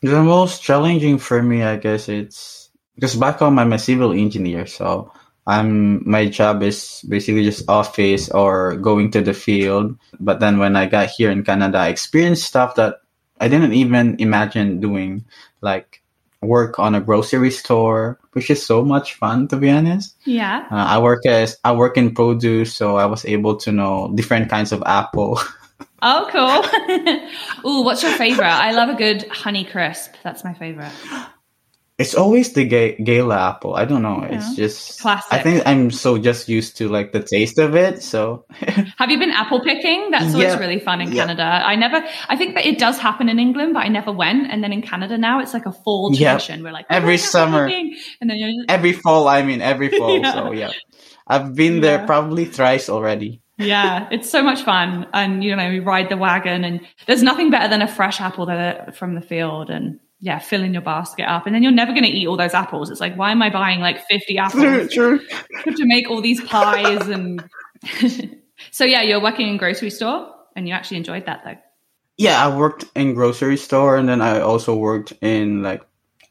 The 0.00 0.22
most 0.22 0.62
challenging 0.62 1.18
for 1.18 1.42
me, 1.42 1.62
I 1.62 1.76
guess 1.76 2.08
it's 2.08 2.70
because 2.94 3.14
back 3.14 3.40
home 3.40 3.58
I'm 3.58 3.74
a 3.74 3.78
civil 3.78 4.12
engineer. 4.12 4.66
So, 4.66 5.12
I'm 5.50 6.08
my 6.08 6.30
job 6.30 6.62
is 6.62 7.02
basically 7.08 7.42
just 7.42 7.68
office 7.68 8.30
or 8.30 8.76
going 8.76 9.10
to 9.10 9.20
the 9.20 9.34
field. 9.34 9.98
But 10.20 10.38
then 10.38 10.58
when 10.62 10.76
I 10.76 10.86
got 10.86 11.10
here 11.10 11.30
in 11.30 11.42
Canada, 11.42 11.78
I 11.78 11.88
experienced 11.88 12.46
stuff 12.46 12.76
that 12.76 13.02
I 13.40 13.48
didn't 13.48 13.74
even 13.74 14.14
imagine 14.20 14.78
doing, 14.78 15.24
like 15.60 16.02
work 16.40 16.78
on 16.78 16.94
a 16.94 17.00
grocery 17.00 17.50
store, 17.50 18.18
which 18.32 18.48
is 18.48 18.64
so 18.64 18.84
much 18.84 19.14
fun 19.14 19.48
to 19.48 19.56
be 19.56 19.68
honest. 19.70 20.14
Yeah. 20.24 20.68
Uh, 20.70 20.86
I 20.86 20.98
work 21.02 21.26
as 21.26 21.58
I 21.64 21.72
work 21.72 21.96
in 21.98 22.14
produce, 22.14 22.72
so 22.72 22.96
I 22.96 23.06
was 23.06 23.24
able 23.26 23.56
to 23.66 23.72
know 23.72 24.12
different 24.14 24.48
kinds 24.50 24.70
of 24.70 24.82
apple. 24.86 25.40
Oh, 26.02 26.28
cool. 26.32 27.70
Ooh, 27.70 27.82
what's 27.84 28.02
your 28.02 28.12
favorite? 28.12 28.46
I 28.46 28.72
love 28.72 28.88
a 28.88 28.94
good 28.94 29.28
honey 29.28 29.64
crisp. 29.64 30.14
That's 30.22 30.44
my 30.44 30.54
favorite. 30.54 30.92
It's 32.00 32.14
always 32.14 32.54
the 32.54 32.64
ga- 32.64 32.96
Gala 32.96 33.50
apple. 33.50 33.74
I 33.74 33.84
don't 33.84 34.00
know. 34.00 34.22
Yeah. 34.22 34.38
It's 34.38 34.56
just 34.56 35.00
classic. 35.02 35.30
I 35.30 35.42
think 35.42 35.66
I'm 35.66 35.90
so 35.90 36.16
just 36.16 36.48
used 36.48 36.78
to 36.78 36.88
like 36.88 37.12
the 37.12 37.22
taste 37.22 37.58
of 37.58 37.76
it. 37.76 38.02
So, 38.02 38.46
have 38.96 39.10
you 39.10 39.18
been 39.18 39.30
apple 39.30 39.60
picking? 39.60 40.10
That's 40.10 40.32
always 40.32 40.54
yeah. 40.54 40.58
really 40.58 40.80
fun 40.80 41.02
in 41.02 41.12
yeah. 41.12 41.26
Canada. 41.26 41.42
I 41.42 41.76
never. 41.76 42.02
I 42.26 42.36
think 42.36 42.54
that 42.54 42.64
it 42.64 42.78
does 42.78 42.96
happen 42.98 43.28
in 43.28 43.38
England, 43.38 43.74
but 43.74 43.80
I 43.80 43.88
never 43.88 44.12
went. 44.12 44.50
And 44.50 44.64
then 44.64 44.72
in 44.72 44.80
Canada 44.80 45.18
now, 45.18 45.40
it's 45.40 45.52
like 45.52 45.66
a 45.66 45.72
fall 45.72 46.10
tradition. 46.10 46.62
We're 46.62 46.72
like 46.72 46.86
oh, 46.88 46.96
every 46.96 47.18
summer, 47.18 47.66
and 47.66 48.30
then 48.30 48.38
just... 48.38 48.70
every 48.70 48.94
fall. 48.94 49.28
I 49.28 49.42
mean, 49.42 49.60
every 49.60 49.88
fall. 49.98 50.24
So 50.24 50.52
yeah, 50.52 50.72
I've 51.26 51.54
been 51.54 51.82
there 51.82 52.06
probably 52.06 52.46
thrice 52.46 52.88
already. 52.88 53.42
yeah, 53.58 54.08
it's 54.10 54.30
so 54.30 54.42
much 54.42 54.62
fun, 54.62 55.06
and 55.12 55.44
you 55.44 55.54
know, 55.54 55.68
we 55.68 55.80
ride 55.80 56.08
the 56.08 56.16
wagon, 56.16 56.64
and 56.64 56.80
there's 57.06 57.22
nothing 57.22 57.50
better 57.50 57.68
than 57.68 57.82
a 57.82 57.88
fresh 57.88 58.22
apple 58.22 58.46
that 58.46 58.96
from 58.96 59.14
the 59.14 59.20
field, 59.20 59.68
and 59.68 60.00
yeah, 60.20 60.38
filling 60.38 60.74
your 60.74 60.82
basket 60.82 61.24
up. 61.24 61.46
And 61.46 61.54
then 61.54 61.62
you're 61.62 61.72
never 61.72 61.92
going 61.92 62.04
to 62.04 62.10
eat 62.10 62.26
all 62.26 62.36
those 62.36 62.52
apples. 62.52 62.90
It's 62.90 63.00
like, 63.00 63.16
why 63.16 63.32
am 63.32 63.42
I 63.42 63.50
buying 63.50 63.80
like 63.80 64.06
50 64.06 64.38
apples? 64.38 64.92
True. 64.92 65.20
Have 65.64 65.74
to 65.74 65.86
make 65.86 66.10
all 66.10 66.20
these 66.20 66.42
pies. 66.42 67.08
And 67.08 67.42
so, 68.70 68.84
yeah, 68.84 69.02
you're 69.02 69.22
working 69.22 69.48
in 69.48 69.56
grocery 69.56 69.90
store 69.90 70.32
and 70.54 70.68
you 70.68 70.74
actually 70.74 70.98
enjoyed 70.98 71.26
that 71.26 71.42
though. 71.44 71.56
Yeah, 72.18 72.44
I 72.44 72.54
worked 72.54 72.84
in 72.94 73.14
grocery 73.14 73.56
store 73.56 73.96
and 73.96 74.06
then 74.06 74.20
I 74.20 74.40
also 74.40 74.76
worked 74.76 75.14
in 75.22 75.62
like 75.62 75.82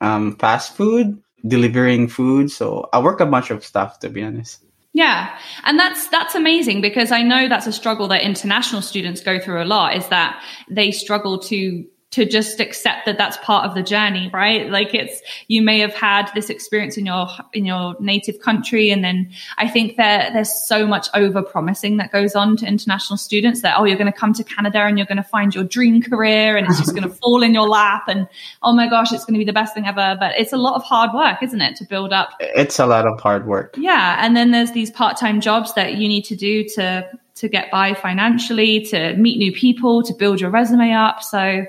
um, 0.02 0.36
fast 0.36 0.76
food, 0.76 1.20
delivering 1.48 2.10
food. 2.10 2.52
So 2.52 2.88
I 2.94 3.00
work 3.00 3.20
a 3.22 3.26
bunch 3.26 3.50
of 3.50 3.66
stuff 3.66 4.00
to 4.00 4.10
be 4.10 4.22
honest. 4.22 4.64
Yeah. 4.94 5.36
And 5.64 5.80
that's 5.80 6.08
that's 6.10 6.36
amazing 6.36 6.82
because 6.82 7.12
I 7.12 7.24
know 7.24 7.48
that's 7.48 7.68
a 7.68 7.72
struggle 7.72 8.08
that 8.10 8.22
international 8.22 8.82
students 8.82 9.22
go 9.22 9.40
through 9.40 9.64
a 9.64 9.66
lot 9.66 9.96
is 9.96 10.08
that 10.10 10.44
they 10.70 10.92
struggle 10.92 11.40
to 11.40 11.86
to 12.12 12.26
just 12.26 12.60
accept 12.60 13.06
that 13.06 13.18
that's 13.18 13.38
part 13.38 13.66
of 13.66 13.76
the 13.76 13.84
journey 13.84 14.30
right? 14.34 14.70
Like 14.70 14.94
it's 14.94 15.22
you 15.48 15.62
may 15.62 15.80
have 15.80 15.94
had 15.94 16.32
this 16.34 16.50
experience 16.50 16.98
in 16.98 17.06
your 17.06 17.28
in 17.54 17.66
your 17.66 17.96
native 18.00 18.40
country 18.40 18.92
and 18.92 19.04
then 19.04 19.30
i 19.58 19.68
think 19.68 19.98
that 19.98 20.34
there's 20.34 20.54
so 20.68 20.86
much 20.86 21.08
over 21.14 21.42
promising 21.42 21.98
that 21.98 22.12
goes 22.12 22.36
on 22.36 22.58
to 22.58 22.66
international 22.66 23.18
students 23.18 23.62
that 23.62 23.78
oh 23.78 23.84
you're 23.84 23.98
going 23.98 24.12
to 24.12 24.18
come 24.18 24.34
to 24.34 24.44
canada 24.44 24.80
and 24.80 24.98
you're 24.98 25.08
going 25.08 25.18
to 25.18 25.24
find 25.24 25.54
your 25.54 25.64
dream 25.64 26.02
career 26.02 26.58
and 26.58 26.68
it's 26.68 26.78
just 26.78 26.96
going 26.96 27.04
to 27.10 27.10
fall 27.10 27.44
in 27.44 27.54
your 27.54 27.68
lap 27.68 28.04
and 28.08 28.28
oh 28.64 28.74
my 28.74 28.90
gosh 28.90 29.12
it's 29.12 29.26
going 29.26 29.34
to 29.34 29.40
be 29.40 29.46
the 29.46 29.54
best 29.54 29.74
thing 29.74 29.88
ever. 29.88 30.16
But 30.20 30.38
it's 30.38 30.54
a 30.54 30.58
lot 30.58 30.76
of 30.76 30.84
hard 30.84 31.12
work 31.14 31.42
isn't 31.44 31.62
it 31.62 31.76
to 31.78 31.86
build 31.86 32.14
up 32.14 32.34
it's 32.40 32.80
a 32.80 32.86
lot 32.86 33.06
of 33.06 33.20
hard 33.20 33.46
work. 33.48 33.76
Yeah 33.78 34.18
and 34.24 34.36
then 34.36 34.52
there's 34.52 34.72
these 34.72 34.92
part-time 34.92 35.42
jobs 35.42 35.74
that 35.74 35.96
you 35.96 36.08
need 36.08 36.26
to 36.26 36.36
do 36.36 36.64
to 36.76 37.10
to 37.36 37.48
get 37.48 37.72
by 37.72 37.94
financially 37.94 38.82
to 38.82 39.16
meet 39.16 39.38
new 39.38 39.54
people 39.54 40.04
to 40.04 40.14
build 40.14 40.42
your 40.42 40.50
resume 40.50 40.92
up. 40.92 41.24
So 41.24 41.66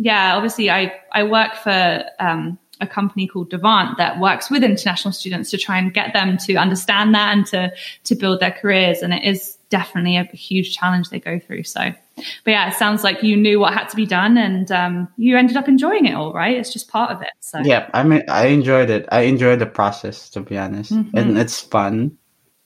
yeah, 0.00 0.34
obviously 0.34 0.70
I, 0.70 0.94
I 1.12 1.24
work 1.24 1.54
for 1.56 2.04
um, 2.18 2.58
a 2.80 2.86
company 2.86 3.26
called 3.26 3.50
Devant 3.50 3.98
that 3.98 4.18
works 4.18 4.50
with 4.50 4.64
international 4.64 5.12
students 5.12 5.50
to 5.50 5.58
try 5.58 5.76
and 5.76 5.92
get 5.92 6.14
them 6.14 6.38
to 6.38 6.56
understand 6.56 7.14
that 7.14 7.36
and 7.36 7.46
to, 7.48 7.70
to 8.04 8.14
build 8.14 8.40
their 8.40 8.50
careers. 8.50 9.02
And 9.02 9.12
it 9.12 9.22
is 9.24 9.58
definitely 9.68 10.16
a 10.16 10.24
huge 10.24 10.74
challenge 10.74 11.10
they 11.10 11.20
go 11.20 11.38
through. 11.38 11.64
So, 11.64 11.92
but 12.16 12.50
yeah, 12.50 12.70
it 12.70 12.76
sounds 12.76 13.04
like 13.04 13.22
you 13.22 13.36
knew 13.36 13.60
what 13.60 13.74
had 13.74 13.90
to 13.90 13.96
be 13.96 14.06
done 14.06 14.38
and 14.38 14.72
um, 14.72 15.08
you 15.18 15.36
ended 15.36 15.58
up 15.58 15.68
enjoying 15.68 16.06
it 16.06 16.14
all, 16.14 16.32
right? 16.32 16.56
It's 16.56 16.72
just 16.72 16.88
part 16.88 17.10
of 17.10 17.20
it. 17.20 17.32
So 17.40 17.58
yeah, 17.58 17.90
I 17.92 18.02
mean, 18.02 18.22
I 18.26 18.46
enjoyed 18.46 18.88
it. 18.88 19.06
I 19.12 19.22
enjoyed 19.22 19.58
the 19.58 19.66
process, 19.66 20.30
to 20.30 20.40
be 20.40 20.56
honest, 20.56 20.92
mm-hmm. 20.94 21.14
and 21.14 21.36
it's 21.36 21.60
fun. 21.60 22.16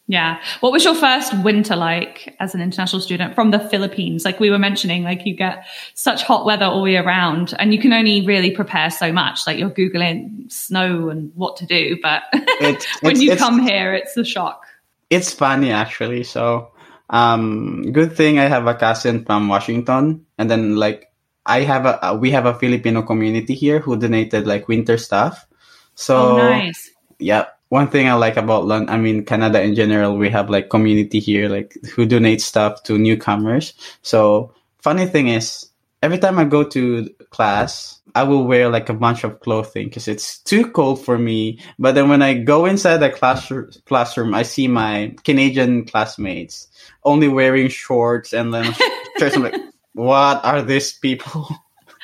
Yeah. 0.06 0.42
What 0.60 0.70
was 0.70 0.84
your 0.84 0.94
first 0.94 1.32
winter 1.42 1.76
like 1.76 2.36
as 2.38 2.54
an 2.54 2.60
international 2.60 3.00
student 3.00 3.34
from 3.34 3.50
the 3.50 3.58
Philippines? 3.58 4.24
Like 4.24 4.38
we 4.38 4.50
were 4.50 4.58
mentioning, 4.58 5.02
like 5.02 5.24
you 5.24 5.34
get 5.34 5.66
such 5.94 6.22
hot 6.22 6.44
weather 6.44 6.66
all 6.66 6.86
year 6.86 7.02
round 7.02 7.54
and 7.58 7.72
you 7.72 7.80
can 7.80 7.92
only 7.94 8.26
really 8.26 8.50
prepare 8.50 8.90
so 8.90 9.12
much. 9.12 9.46
Like 9.46 9.58
you're 9.58 9.70
Googling 9.70 10.52
snow 10.52 11.08
and 11.08 11.32
what 11.34 11.56
to 11.58 11.66
do. 11.66 11.98
But 12.02 12.22
it's, 12.32 12.86
when 13.00 13.12
it's, 13.12 13.22
you 13.22 13.32
it's, 13.32 13.40
come 13.40 13.60
here, 13.60 13.94
it's 13.94 14.14
a 14.16 14.24
shock. 14.24 14.66
It's 15.08 15.32
funny 15.32 15.70
actually. 15.70 16.24
So, 16.24 16.72
um, 17.08 17.90
good 17.92 18.14
thing 18.14 18.38
I 18.38 18.44
have 18.44 18.66
a 18.66 18.74
cousin 18.74 19.24
from 19.24 19.48
Washington 19.48 20.26
and 20.36 20.50
then 20.50 20.76
like 20.76 21.10
I 21.46 21.60
have 21.60 21.86
a, 21.86 22.14
we 22.14 22.30
have 22.32 22.44
a 22.44 22.54
Filipino 22.54 23.02
community 23.02 23.54
here 23.54 23.78
who 23.78 23.96
donated 23.96 24.46
like 24.46 24.68
winter 24.68 24.98
stuff. 24.98 25.46
So, 25.94 26.32
oh, 26.32 26.36
nice. 26.36 26.90
Yeah 27.18 27.46
one 27.74 27.88
thing 27.88 28.08
I 28.08 28.14
like 28.14 28.36
about 28.36 28.66
London, 28.66 28.88
I 28.88 28.98
mean, 28.98 29.24
Canada 29.24 29.60
in 29.60 29.74
general, 29.74 30.16
we 30.16 30.30
have 30.30 30.48
like 30.48 30.70
community 30.70 31.18
here, 31.18 31.48
like 31.48 31.74
who 31.96 32.06
donate 32.06 32.40
stuff 32.40 32.84
to 32.84 32.96
newcomers. 32.96 33.74
So 34.00 34.54
funny 34.78 35.06
thing 35.06 35.26
is, 35.26 35.70
every 36.00 36.18
time 36.18 36.38
I 36.38 36.44
go 36.44 36.62
to 36.62 37.10
class, 37.30 38.00
I 38.14 38.22
will 38.22 38.46
wear 38.46 38.68
like 38.68 38.90
a 38.90 38.94
bunch 38.94 39.24
of 39.24 39.40
clothing 39.40 39.88
because 39.88 40.06
it's 40.06 40.38
too 40.38 40.70
cold 40.70 41.04
for 41.04 41.18
me. 41.18 41.58
But 41.76 41.96
then 41.96 42.08
when 42.08 42.22
I 42.22 42.34
go 42.34 42.64
inside 42.64 42.98
the 42.98 43.10
classroom, 43.10 43.72
classroom, 43.86 44.34
I 44.36 44.44
see 44.44 44.68
my 44.68 45.12
Canadian 45.24 45.84
classmates 45.84 46.68
only 47.02 47.26
wearing 47.26 47.70
shorts 47.70 48.32
and 48.32 48.54
then 48.54 48.72
shirts. 49.18 49.34
I'm 49.34 49.42
like, 49.42 49.60
what 49.94 50.44
are 50.44 50.62
these 50.62 50.92
people? 50.92 51.48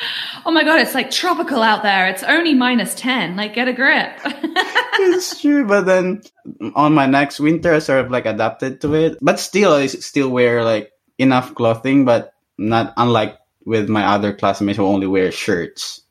Oh 0.46 0.52
my 0.52 0.64
god, 0.64 0.80
it's 0.80 0.94
like 0.94 1.10
tropical 1.10 1.62
out 1.62 1.82
there. 1.82 2.08
It's 2.08 2.22
only 2.22 2.54
minus 2.54 2.94
10. 2.94 3.36
Like, 3.36 3.52
get 3.54 3.68
a 3.68 3.74
grip. 3.74 4.10
it's 4.24 5.38
true, 5.38 5.66
but 5.66 5.82
then 5.82 6.22
on 6.74 6.94
my 6.94 7.04
next 7.04 7.40
winter, 7.40 7.74
I 7.74 7.78
sort 7.78 8.06
of 8.06 8.10
like 8.10 8.24
adapted 8.24 8.80
to 8.80 8.94
it. 8.94 9.18
But 9.20 9.38
still, 9.38 9.72
I 9.74 9.86
still 9.86 10.30
wear 10.30 10.64
like 10.64 10.92
enough 11.18 11.54
clothing, 11.54 12.06
but 12.06 12.32
not 12.56 12.94
unlike 12.96 13.38
with 13.66 13.88
my 13.90 14.06
other 14.06 14.32
classmates 14.32 14.78
who 14.78 14.86
only 14.86 15.06
wear 15.06 15.30
shirts. 15.30 16.02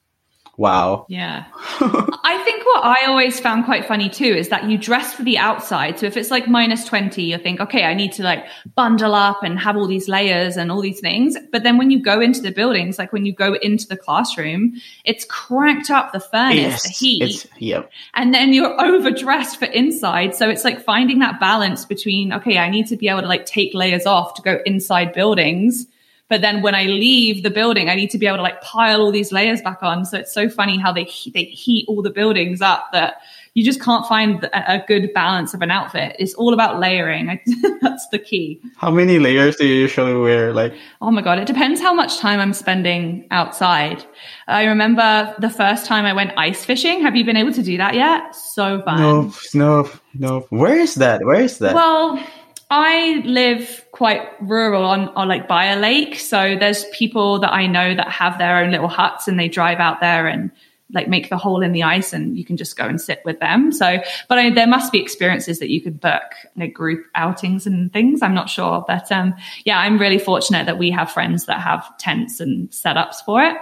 Wow. 0.60 1.06
Yeah. 1.08 1.45
I 1.56 2.41
think 2.43 2.65
what 2.65 2.84
I 2.84 3.06
always 3.06 3.39
found 3.39 3.63
quite 3.63 3.86
funny 3.86 4.10
too 4.10 4.26
is 4.26 4.50
that 4.50 4.69
you 4.69 4.78
dress 4.78 5.13
for 5.13 5.24
the 5.24 5.38
outside. 5.38 5.98
So 5.98 6.06
if 6.06 6.17
it's 6.17 6.30
like 6.30 6.50
minus 6.50 6.84
20, 6.84 7.24
you 7.24 7.38
think, 7.38 7.62
okay, 7.62 7.86
I 7.86 7.93
need 7.93 8.12
to 8.13 8.24
like 8.24 8.45
bundle 8.76 9.15
up 9.15 9.41
and 9.41 9.58
have 9.58 9.78
all 9.78 9.88
these 9.88 10.10
layers 10.10 10.58
and 10.58 10.69
all 10.69 10.82
these 10.82 11.00
things. 11.00 11.38
But 11.54 11.63
then 11.63 11.78
when 11.78 11.91
you 11.91 12.02
go 12.02 12.19
into 12.19 12.41
the 12.41 12.52
buildings, 12.52 13.00
like 13.00 13.13
when 13.13 13.26
you 13.26 13.32
go 13.32 13.54
into 13.54 13.88
the 13.88 13.95
classroom, 13.95 14.74
it's 15.06 15.24
cranked 15.24 15.89
up 15.89 16.12
the 16.12 16.19
furnace, 16.19 16.58
Yes, 16.58 16.84
the 16.84 16.89
heat. 16.89 17.24
It's, 17.24 17.48
yep. 17.58 17.89
and 18.13 18.34
then 18.34 18.52
you're 18.52 18.76
overdressed 18.86 19.60
for 19.60 19.65
inside. 19.65 20.36
So 20.36 20.50
it's 20.50 20.65
like 20.65 20.84
finding 20.84 21.19
that 21.19 21.39
balance 21.39 21.86
between, 21.86 22.34
okay, 22.34 22.58
I 22.58 22.69
need 22.69 22.88
to 22.88 22.98
be 22.98 23.08
able 23.08 23.22
to 23.22 23.28
like 23.28 23.45
take 23.45 23.74
layers 23.74 24.06
off 24.06 24.34
to 24.34 24.41
go 24.41 24.60
inside 24.65 25.13
buildings. 25.13 25.88
But 26.30 26.42
then 26.42 26.62
when 26.62 26.76
I 26.76 26.84
leave 26.84 27.42
the 27.42 27.50
building, 27.50 27.89
I 27.89 27.96
need 27.96 28.12
to 28.12 28.20
be 28.20 28.28
able 28.28 28.38
to 28.38 28.44
like 28.44 28.62
pile 28.62 29.02
all 29.02 29.12
these 29.12 29.32
layers 29.32 29.62
back 29.62 29.82
on. 29.82 30.06
So 30.06 30.20
it's 30.20 30.32
so 30.32 30.48
funny 30.48 30.78
how 30.78 30.92
they, 30.92 31.06
they 31.34 31.46
heat 31.46 31.86
all 31.88 32.04
the 32.04 32.12
buildings 32.12 32.62
up 32.62 32.89
that 32.94 33.15
you 33.56 33.65
just 33.65 33.82
can't 33.82 34.06
find 34.06 34.48
a, 34.54 34.84
good 34.88 35.12
balance 35.13 35.54
of 35.54 35.62
an 35.62 35.72
outfit. 35.72 36.15
It's 36.20 36.34
all 36.36 36.54
about 36.54 36.80
layering. 36.80 37.39
That's 37.82 38.08
the 38.10 38.20
key. 38.20 38.62
How 38.78 38.92
many 38.92 39.18
layers 39.20 39.56
do 39.56 39.68
you 39.68 39.74
usually 39.74 40.13
wear? 40.13 40.54
Like, 40.54 40.74
Oh 41.02 41.12
my 41.12 41.22
God. 41.22 41.39
It 41.39 41.48
depends 41.48 41.82
how 41.82 41.94
much 41.94 42.20
time 42.20 42.39
I'm 42.39 42.54
spending 42.54 43.28
outside. 43.32 44.06
I 44.48 44.65
remember 44.65 45.36
the 45.39 45.50
first 45.50 45.86
time 45.86 46.06
I 46.06 46.13
went 46.13 46.32
ice 46.38 46.63
fishing. 46.63 47.02
Have 47.02 47.15
you 47.15 47.26
been 47.26 47.38
able 47.38 47.54
to 47.54 47.63
do 47.63 47.76
that 47.78 47.96
yet? 47.96 48.36
So 48.36 48.82
fun. 48.84 49.00
no, 49.00 49.34
no, 49.54 49.89
no. 50.13 50.39
Where 50.50 50.78
is 50.80 50.96
that? 50.96 51.22
Where 51.26 51.42
is 51.42 51.58
that? 51.58 51.74
Well, 51.74 52.24
I 52.69 53.21
live 53.25 53.86
quite 53.91 54.21
rural 54.41 54.86
on, 54.86 55.10
on 55.10 55.27
like 55.27 55.47
by 55.47 55.65
a 55.65 55.79
lake. 55.79 56.19
So 56.19 56.55
there's 56.60 56.86
people 56.86 57.39
that 57.39 57.51
I 57.51 57.65
know 57.65 57.95
that 57.95 58.10
have 58.10 58.38
their 58.38 58.58
own 58.58 58.71
little 58.71 58.88
huts 58.88 59.27
and 59.27 59.39
they 59.39 59.47
drive 59.47 59.79
out 59.79 60.01
there 60.01 60.27
and 60.27 60.51
like 60.91 61.08
make 61.08 61.29
the 61.29 61.38
hole 61.38 61.62
in 61.62 61.71
the 61.71 61.84
ice 61.84 62.13
and 62.13 62.38
you 62.38 62.43
can 62.43 62.58
just 62.58 62.77
go 62.77 62.86
and 62.86 62.99
sit 62.99 63.21
with 63.25 63.39
them. 63.39 63.71
So, 63.71 63.99
but 64.27 64.38
I, 64.38 64.49
there 64.51 64.67
must 64.67 64.91
be 64.91 65.01
experiences 65.01 65.60
that 65.60 65.69
you 65.69 65.82
could 65.82 65.99
book, 65.99 66.23
like 66.55 66.73
group 66.73 67.05
outings 67.15 67.65
and 67.65 67.91
things. 67.91 68.21
I'm 68.21 68.34
not 68.34 68.49
sure, 68.49 68.84
but 68.88 69.12
um, 69.12 69.36
yeah, 69.65 69.79
I'm 69.79 69.99
really 69.99 70.19
fortunate 70.19 70.65
that 70.65 70.77
we 70.77 70.91
have 70.91 71.12
friends 71.12 71.45
that 71.45 71.62
have 71.62 71.97
tents 71.97 72.39
and 72.39 72.69
setups 72.69 73.23
for 73.25 73.41
it. 73.43 73.55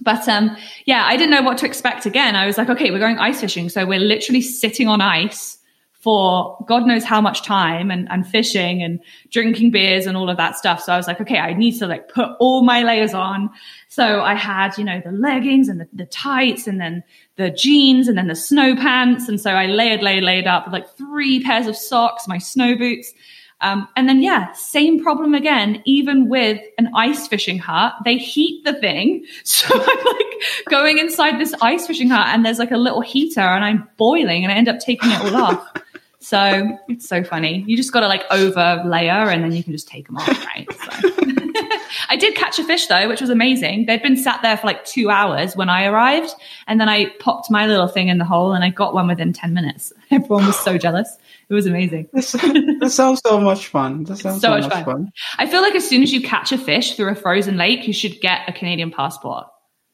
But 0.00 0.28
um, 0.28 0.56
yeah, 0.84 1.04
I 1.06 1.16
didn't 1.16 1.30
know 1.30 1.42
what 1.42 1.58
to 1.58 1.66
expect 1.66 2.06
again. 2.06 2.36
I 2.36 2.46
was 2.46 2.58
like, 2.58 2.68
okay, 2.68 2.90
we're 2.90 2.98
going 2.98 3.18
ice 3.18 3.40
fishing. 3.40 3.68
So 3.68 3.86
we're 3.86 4.00
literally 4.00 4.40
sitting 4.42 4.88
on 4.88 5.00
ice 5.00 5.58
for 6.02 6.58
God 6.66 6.84
knows 6.84 7.04
how 7.04 7.20
much 7.20 7.42
time 7.42 7.92
and, 7.92 8.10
and 8.10 8.26
fishing 8.26 8.82
and 8.82 8.98
drinking 9.30 9.70
beers 9.70 10.04
and 10.04 10.16
all 10.16 10.28
of 10.28 10.36
that 10.36 10.56
stuff. 10.56 10.82
So 10.82 10.92
I 10.92 10.96
was 10.96 11.06
like, 11.06 11.20
okay, 11.20 11.38
I 11.38 11.54
need 11.54 11.78
to 11.78 11.86
like 11.86 12.08
put 12.08 12.30
all 12.40 12.64
my 12.64 12.82
layers 12.82 13.14
on. 13.14 13.50
So 13.86 14.20
I 14.20 14.34
had, 14.34 14.76
you 14.76 14.82
know, 14.82 15.00
the 15.04 15.12
leggings 15.12 15.68
and 15.68 15.80
the, 15.80 15.88
the 15.92 16.06
tights 16.06 16.66
and 16.66 16.80
then 16.80 17.04
the 17.36 17.50
jeans 17.50 18.08
and 18.08 18.18
then 18.18 18.26
the 18.26 18.34
snow 18.34 18.74
pants. 18.74 19.28
And 19.28 19.40
so 19.40 19.52
I 19.52 19.66
layered, 19.66 20.02
layered, 20.02 20.24
layered 20.24 20.48
up 20.48 20.66
with 20.66 20.72
like 20.72 20.88
three 20.96 21.40
pairs 21.40 21.68
of 21.68 21.76
socks, 21.76 22.26
my 22.26 22.38
snow 22.38 22.76
boots. 22.76 23.12
Um, 23.60 23.86
and 23.94 24.08
then, 24.08 24.20
yeah, 24.22 24.50
same 24.54 25.04
problem 25.04 25.34
again, 25.34 25.82
even 25.84 26.28
with 26.28 26.60
an 26.78 26.90
ice 26.96 27.28
fishing 27.28 27.60
hut, 27.60 27.94
they 28.04 28.16
heat 28.16 28.64
the 28.64 28.74
thing. 28.74 29.24
So 29.44 29.68
I'm 29.72 30.04
like 30.04 30.66
going 30.68 30.98
inside 30.98 31.38
this 31.38 31.54
ice 31.62 31.86
fishing 31.86 32.10
hut 32.10 32.26
and 32.28 32.44
there's 32.44 32.58
like 32.58 32.72
a 32.72 32.76
little 32.76 33.02
heater 33.02 33.40
and 33.40 33.64
I'm 33.64 33.88
boiling 33.96 34.42
and 34.42 34.52
I 34.52 34.56
end 34.56 34.68
up 34.68 34.80
taking 34.80 35.12
it 35.12 35.20
all 35.20 35.36
off. 35.36 35.68
So 36.22 36.78
it's 36.88 37.08
so 37.08 37.24
funny. 37.24 37.64
You 37.66 37.76
just 37.76 37.92
got 37.92 38.00
to 38.00 38.08
like 38.08 38.22
over 38.30 38.82
layer 38.86 39.10
and 39.28 39.42
then 39.42 39.52
you 39.52 39.62
can 39.64 39.72
just 39.72 39.88
take 39.88 40.06
them 40.06 40.16
off, 40.16 40.28
right? 40.46 40.66
So. 40.72 41.10
I 42.08 42.16
did 42.16 42.34
catch 42.34 42.58
a 42.58 42.64
fish 42.64 42.86
though, 42.86 43.08
which 43.08 43.20
was 43.20 43.30
amazing. 43.30 43.86
They'd 43.86 44.02
been 44.02 44.16
sat 44.16 44.40
there 44.42 44.56
for 44.56 44.66
like 44.66 44.84
two 44.84 45.10
hours 45.10 45.56
when 45.56 45.68
I 45.68 45.86
arrived. 45.86 46.32
And 46.66 46.80
then 46.80 46.88
I 46.88 47.10
popped 47.18 47.50
my 47.50 47.66
little 47.66 47.88
thing 47.88 48.08
in 48.08 48.18
the 48.18 48.24
hole 48.24 48.52
and 48.52 48.62
I 48.64 48.70
got 48.70 48.94
one 48.94 49.08
within 49.08 49.32
10 49.32 49.52
minutes. 49.52 49.92
Everyone 50.10 50.46
was 50.46 50.58
so 50.58 50.78
jealous. 50.78 51.16
It 51.48 51.54
was 51.54 51.66
amazing. 51.66 52.08
This, 52.12 52.32
that 52.32 52.90
sounds 52.92 53.20
so 53.26 53.40
much 53.40 53.66
fun. 53.68 54.04
That 54.04 54.16
sounds 54.18 54.40
So 54.40 54.48
so, 54.48 54.50
much 54.50 54.62
much 54.64 54.72
fun. 54.72 54.84
fun. 54.84 55.12
I 55.38 55.46
feel 55.46 55.60
like 55.60 55.74
as 55.74 55.88
soon 55.88 56.02
as 56.02 56.12
you 56.12 56.22
catch 56.22 56.52
a 56.52 56.58
fish 56.58 56.96
through 56.96 57.10
a 57.10 57.14
frozen 57.14 57.56
lake, 57.56 57.86
you 57.86 57.92
should 57.92 58.20
get 58.20 58.48
a 58.48 58.52
Canadian 58.52 58.90
passport. 58.90 59.46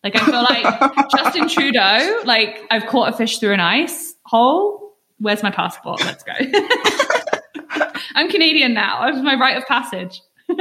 Like 0.05 0.15
I 0.15 0.25
feel 0.25 0.43
like 0.43 1.09
Justin 1.17 1.49
Trudeau, 1.49 2.21
like 2.25 2.61
I've 2.71 2.87
caught 2.87 3.13
a 3.13 3.17
fish 3.17 3.39
through 3.39 3.55
an 3.55 3.61
ice 3.61 4.15
hole. 4.25 4.88
Where's 5.19 5.43
my 5.43 5.51
passport? 5.51 6.05
Let's 6.05 6.23
go. 6.23 6.33
I'm 8.15 8.29
Canadian 8.31 8.75
now. 8.75 9.09
It's 9.09 9.21
my 9.21 9.35
rite 9.35 9.57
of 9.57 9.67
passage. 9.67 10.23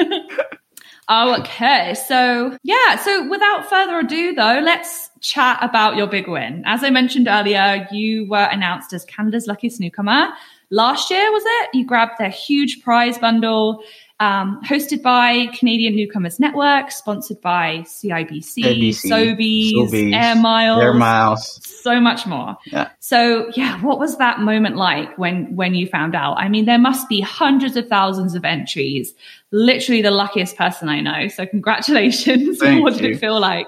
oh, 1.08 1.40
okay. 1.40 1.94
So 1.94 2.58
yeah. 2.64 2.96
So 2.98 3.30
without 3.30 3.70
further 3.70 4.00
ado, 4.00 4.34
though, 4.34 4.60
let's 4.64 5.10
chat 5.22 5.60
about 5.62 5.96
your 5.96 6.08
big 6.08 6.28
win. 6.28 6.64
As 6.66 6.84
I 6.84 6.90
mentioned 6.90 7.28
earlier, 7.28 7.88
you 7.92 8.28
were 8.30 8.48
announced 8.52 8.94
as 8.94 9.06
Canada's 9.06 9.48
luckiest 9.48 9.80
newcomer 9.80 10.30
last 10.70 11.10
year. 11.12 11.32
Was 11.32 11.44
it? 11.46 11.70
You 11.74 11.86
grabbed 11.86 12.20
their 12.20 12.30
huge 12.30 12.82
prize 12.84 13.18
bundle. 13.18 13.84
Um, 14.20 14.60
hosted 14.68 15.04
by 15.04 15.46
Canadian 15.54 15.96
Newcomers 15.96 16.40
Network, 16.40 16.90
sponsored 16.90 17.40
by 17.40 17.84
CIBC, 17.86 18.64
ABC, 18.64 19.12
Sobeys, 19.12 19.72
Sobeys, 19.74 20.16
Air 20.16 20.36
Miles, 20.36 20.82
Air 20.82 20.94
miles. 20.96 21.60
so 21.84 22.00
much 22.00 22.26
more. 22.26 22.58
Yeah. 22.66 22.90
So 23.00 23.52
yeah, 23.56 23.80
what 23.84 24.00
was 24.00 24.18
that 24.18 24.40
moment 24.40 24.76
like 24.76 25.16
when 25.20 25.56
when 25.56 25.76
you 25.76 25.86
found 25.86 26.16
out? 26.16 26.34
I 26.40 26.50
mean, 26.50 26.66
there 26.66 26.80
must 26.80 27.08
be 27.08 27.22
hundreds 27.22 27.76
of 27.76 27.88
thousands 27.90 28.34
of 28.34 28.44
entries. 28.44 29.14
Literally 29.52 30.02
the 30.02 30.10
luckiest 30.10 30.58
person 30.58 30.90
I 30.90 31.00
know. 31.02 31.28
So 31.28 31.46
congratulations. 31.46 32.58
Thank 32.60 32.82
what 32.84 32.94
did 32.96 33.04
you. 33.04 33.12
it 33.12 33.20
feel 33.20 33.40
like? 33.40 33.68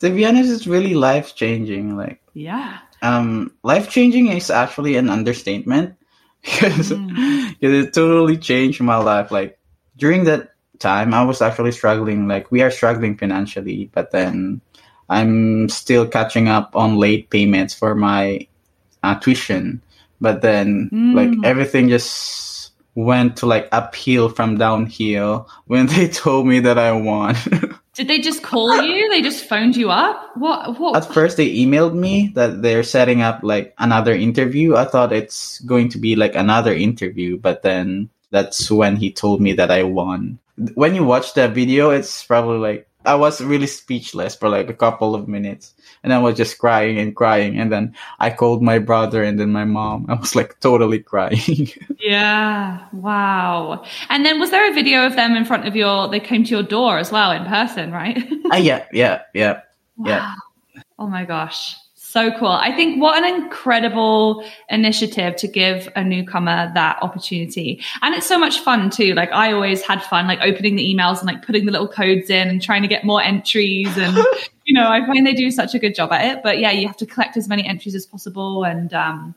To 0.00 0.10
be 0.10 0.26
honest, 0.26 0.50
it's 0.50 0.66
really 0.66 0.94
life 0.94 1.36
changing. 1.36 1.96
Like, 1.96 2.20
Yeah. 2.34 2.78
um, 3.00 3.52
life 3.62 3.90
changing 3.90 4.26
is 4.26 4.50
actually 4.50 4.96
an 4.96 5.08
understatement 5.08 5.94
because 6.42 6.90
Mm. 6.90 7.54
it 7.60 7.94
totally 7.94 8.38
changed 8.38 8.80
my 8.80 8.96
life. 8.96 9.30
Like 9.30 9.56
during 9.96 10.24
that 10.24 10.54
time, 10.78 11.14
I 11.14 11.24
was 11.24 11.40
actually 11.40 11.72
struggling. 11.72 12.28
Like 12.28 12.50
we 12.50 12.62
are 12.62 12.70
struggling 12.70 13.16
financially, 13.16 13.90
but 13.92 14.10
then 14.10 14.60
I'm 15.08 15.68
still 15.68 16.06
catching 16.06 16.48
up 16.48 16.74
on 16.74 16.96
late 16.96 17.30
payments 17.30 17.74
for 17.74 17.94
my 17.94 18.46
uh, 19.02 19.14
tuition. 19.20 19.82
But 20.20 20.42
then, 20.42 20.88
Mm. 20.92 21.14
like 21.14 21.32
everything 21.44 21.88
just 21.88 22.72
went 22.94 23.36
to 23.38 23.46
like 23.46 23.68
uphill 23.72 24.28
from 24.28 24.56
downhill 24.56 25.48
when 25.66 25.86
they 25.86 26.08
told 26.08 26.46
me 26.46 26.60
that 26.60 26.78
I 26.78 26.92
won. 26.92 27.34
Did 27.94 28.08
they 28.08 28.18
just 28.18 28.42
call 28.42 28.82
you? 28.82 29.08
They 29.10 29.22
just 29.22 29.44
phoned 29.44 29.76
you 29.76 29.90
up? 29.90 30.18
What 30.34 30.80
what 30.80 30.96
At 30.96 31.12
first, 31.14 31.36
they 31.36 31.54
emailed 31.54 31.94
me 31.94 32.32
that 32.34 32.60
they're 32.60 32.82
setting 32.82 33.22
up 33.22 33.40
like 33.42 33.72
another 33.78 34.12
interview. 34.12 34.74
I 34.74 34.84
thought 34.84 35.12
it's 35.12 35.60
going 35.60 35.90
to 35.90 35.98
be 35.98 36.16
like 36.16 36.34
another 36.34 36.74
interview, 36.74 37.38
but 37.38 37.62
then 37.62 38.10
that's 38.34 38.70
when 38.70 38.96
he 38.96 39.12
told 39.12 39.40
me 39.40 39.52
that 39.54 39.70
I 39.70 39.84
won. 39.84 40.38
When 40.74 40.94
you 40.94 41.04
watch 41.04 41.34
that 41.34 41.54
video, 41.54 41.90
it's 41.90 42.24
probably 42.24 42.58
like 42.58 42.88
I 43.06 43.14
was 43.14 43.40
really 43.40 43.66
speechless 43.66 44.34
for 44.34 44.48
like 44.48 44.68
a 44.68 44.74
couple 44.74 45.14
of 45.14 45.28
minutes, 45.28 45.74
and 46.02 46.12
I 46.12 46.18
was 46.18 46.36
just 46.36 46.58
crying 46.58 46.98
and 46.98 47.14
crying. 47.14 47.58
And 47.58 47.70
then 47.70 47.94
I 48.18 48.30
called 48.30 48.62
my 48.62 48.78
brother 48.78 49.22
and 49.22 49.38
then 49.38 49.52
my 49.52 49.64
mom. 49.64 50.06
I 50.08 50.14
was 50.14 50.34
like 50.34 50.58
totally 50.60 50.98
crying. 50.98 51.68
Yeah. 52.04 52.84
Wow. 52.92 53.82
And 54.10 54.26
then 54.26 54.38
was 54.38 54.50
there 54.50 54.70
a 54.70 54.74
video 54.74 55.06
of 55.06 55.16
them 55.16 55.36
in 55.36 55.46
front 55.46 55.66
of 55.66 55.74
your 55.74 56.06
they 56.08 56.20
came 56.20 56.44
to 56.44 56.50
your 56.50 56.62
door 56.62 56.98
as 56.98 57.10
well 57.10 57.32
in 57.32 57.46
person, 57.46 57.92
right? 57.92 58.18
Ah, 58.52 58.56
yeah, 58.56 58.84
yeah, 58.92 59.22
yeah. 59.32 59.62
Yeah. 59.96 60.34
Oh 60.98 61.06
my 61.06 61.24
gosh. 61.24 61.76
So 62.14 62.30
cool. 62.38 62.46
I 62.46 62.70
think 62.70 63.02
what 63.02 63.20
an 63.20 63.42
incredible 63.42 64.44
initiative 64.68 65.34
to 65.34 65.48
give 65.48 65.88
a 65.96 66.04
newcomer 66.04 66.70
that 66.72 67.02
opportunity. 67.02 67.82
And 68.02 68.14
it's 68.14 68.24
so 68.24 68.38
much 68.38 68.60
fun 68.60 68.88
too. 68.88 69.14
Like 69.14 69.32
I 69.32 69.52
always 69.52 69.82
had 69.82 70.00
fun, 70.00 70.28
like 70.28 70.38
opening 70.40 70.76
the 70.76 70.94
emails 70.94 71.18
and 71.18 71.26
like 71.26 71.44
putting 71.44 71.66
the 71.66 71.72
little 71.72 71.88
codes 71.88 72.30
in 72.30 72.46
and 72.46 72.62
trying 72.62 72.82
to 72.82 72.88
get 72.88 73.02
more 73.02 73.20
entries. 73.20 73.98
And, 73.98 74.16
you 74.64 74.80
know, 74.80 74.88
I 74.88 75.04
find 75.04 75.26
they 75.26 75.34
do 75.34 75.50
such 75.50 75.74
a 75.74 75.80
good 75.80 75.96
job 75.96 76.12
at 76.12 76.24
it. 76.24 76.44
But 76.44 76.60
yeah, 76.60 76.70
you 76.70 76.86
have 76.86 76.96
to 76.98 77.06
collect 77.06 77.36
as 77.36 77.48
many 77.48 77.66
entries 77.66 77.96
as 77.96 78.06
possible. 78.06 78.62
And, 78.62 78.94
um, 78.94 79.34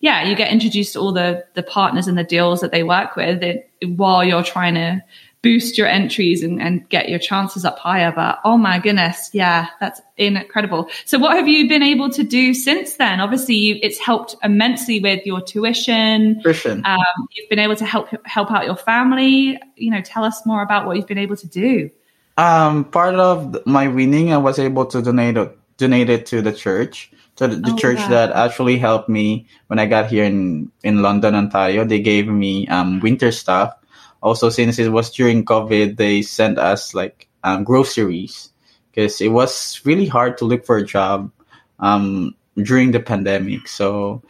yeah, 0.00 0.28
you 0.28 0.36
get 0.36 0.52
introduced 0.52 0.92
to 0.92 1.00
all 1.00 1.14
the, 1.14 1.46
the 1.54 1.62
partners 1.62 2.08
and 2.08 2.18
the 2.18 2.24
deals 2.24 2.60
that 2.60 2.72
they 2.72 2.82
work 2.82 3.16
with 3.16 3.42
it, 3.42 3.70
while 3.96 4.22
you're 4.22 4.44
trying 4.44 4.74
to 4.74 5.02
boost 5.42 5.78
your 5.78 5.86
entries 5.86 6.42
and, 6.42 6.60
and 6.60 6.88
get 6.88 7.08
your 7.08 7.18
chances 7.18 7.64
up 7.64 7.78
higher. 7.78 8.12
But 8.12 8.40
oh 8.44 8.56
my 8.56 8.78
goodness, 8.78 9.30
yeah, 9.32 9.68
that's 9.80 10.00
incredible. 10.16 10.90
So 11.04 11.18
what 11.18 11.36
have 11.36 11.46
you 11.46 11.68
been 11.68 11.82
able 11.82 12.10
to 12.10 12.24
do 12.24 12.54
since 12.54 12.94
then? 12.94 13.20
Obviously, 13.20 13.54
you, 13.54 13.78
it's 13.82 13.98
helped 13.98 14.34
immensely 14.42 15.00
with 15.00 15.24
your 15.24 15.40
tuition. 15.40 16.40
Christian. 16.42 16.84
Um, 16.84 17.28
you've 17.36 17.48
been 17.48 17.60
able 17.60 17.76
to 17.76 17.84
help 17.84 18.08
help 18.26 18.50
out 18.50 18.64
your 18.64 18.76
family. 18.76 19.60
You 19.76 19.90
know, 19.90 20.00
tell 20.00 20.24
us 20.24 20.44
more 20.44 20.62
about 20.62 20.86
what 20.86 20.96
you've 20.96 21.06
been 21.06 21.18
able 21.18 21.36
to 21.36 21.46
do. 21.46 21.90
Um, 22.36 22.84
part 22.84 23.16
of 23.16 23.66
my 23.66 23.88
winning, 23.88 24.32
I 24.32 24.38
was 24.38 24.58
able 24.58 24.86
to 24.86 25.02
donate 25.02 25.36
donate 25.76 26.10
it 26.10 26.26
to 26.26 26.42
the 26.42 26.52
church, 26.52 27.10
to 27.36 27.46
the, 27.46 27.56
the 27.56 27.72
Oh, 27.72 27.76
church 27.76 27.98
wow. 27.98 28.08
that 28.08 28.32
actually 28.32 28.78
helped 28.78 29.08
me 29.08 29.46
when 29.68 29.78
I 29.78 29.86
got 29.86 30.10
here 30.10 30.24
in 30.24 30.70
in 30.82 31.02
London, 31.02 31.34
Ontario. 31.34 31.84
They 31.84 32.00
gave 32.00 32.26
me 32.26 32.66
um 32.68 33.00
winter 33.00 33.30
stuff. 33.30 33.74
Also, 34.22 34.48
since 34.50 34.78
it 34.78 34.90
was 34.90 35.10
during 35.10 35.44
COVID, 35.44 35.96
they 35.96 36.22
sent 36.22 36.58
us 36.58 36.94
like 36.94 37.28
um, 37.44 37.64
groceries 37.64 38.52
because 38.90 39.20
it 39.20 39.28
was 39.28 39.80
really 39.84 40.06
hard 40.06 40.36
to 40.38 40.44
look 40.44 40.64
for 40.66 40.76
a 40.78 40.84
job 40.86 41.30
um 41.80 42.34
during 42.62 42.90
the 42.90 43.00
pandemic. 43.00 43.68
So, 43.68 44.22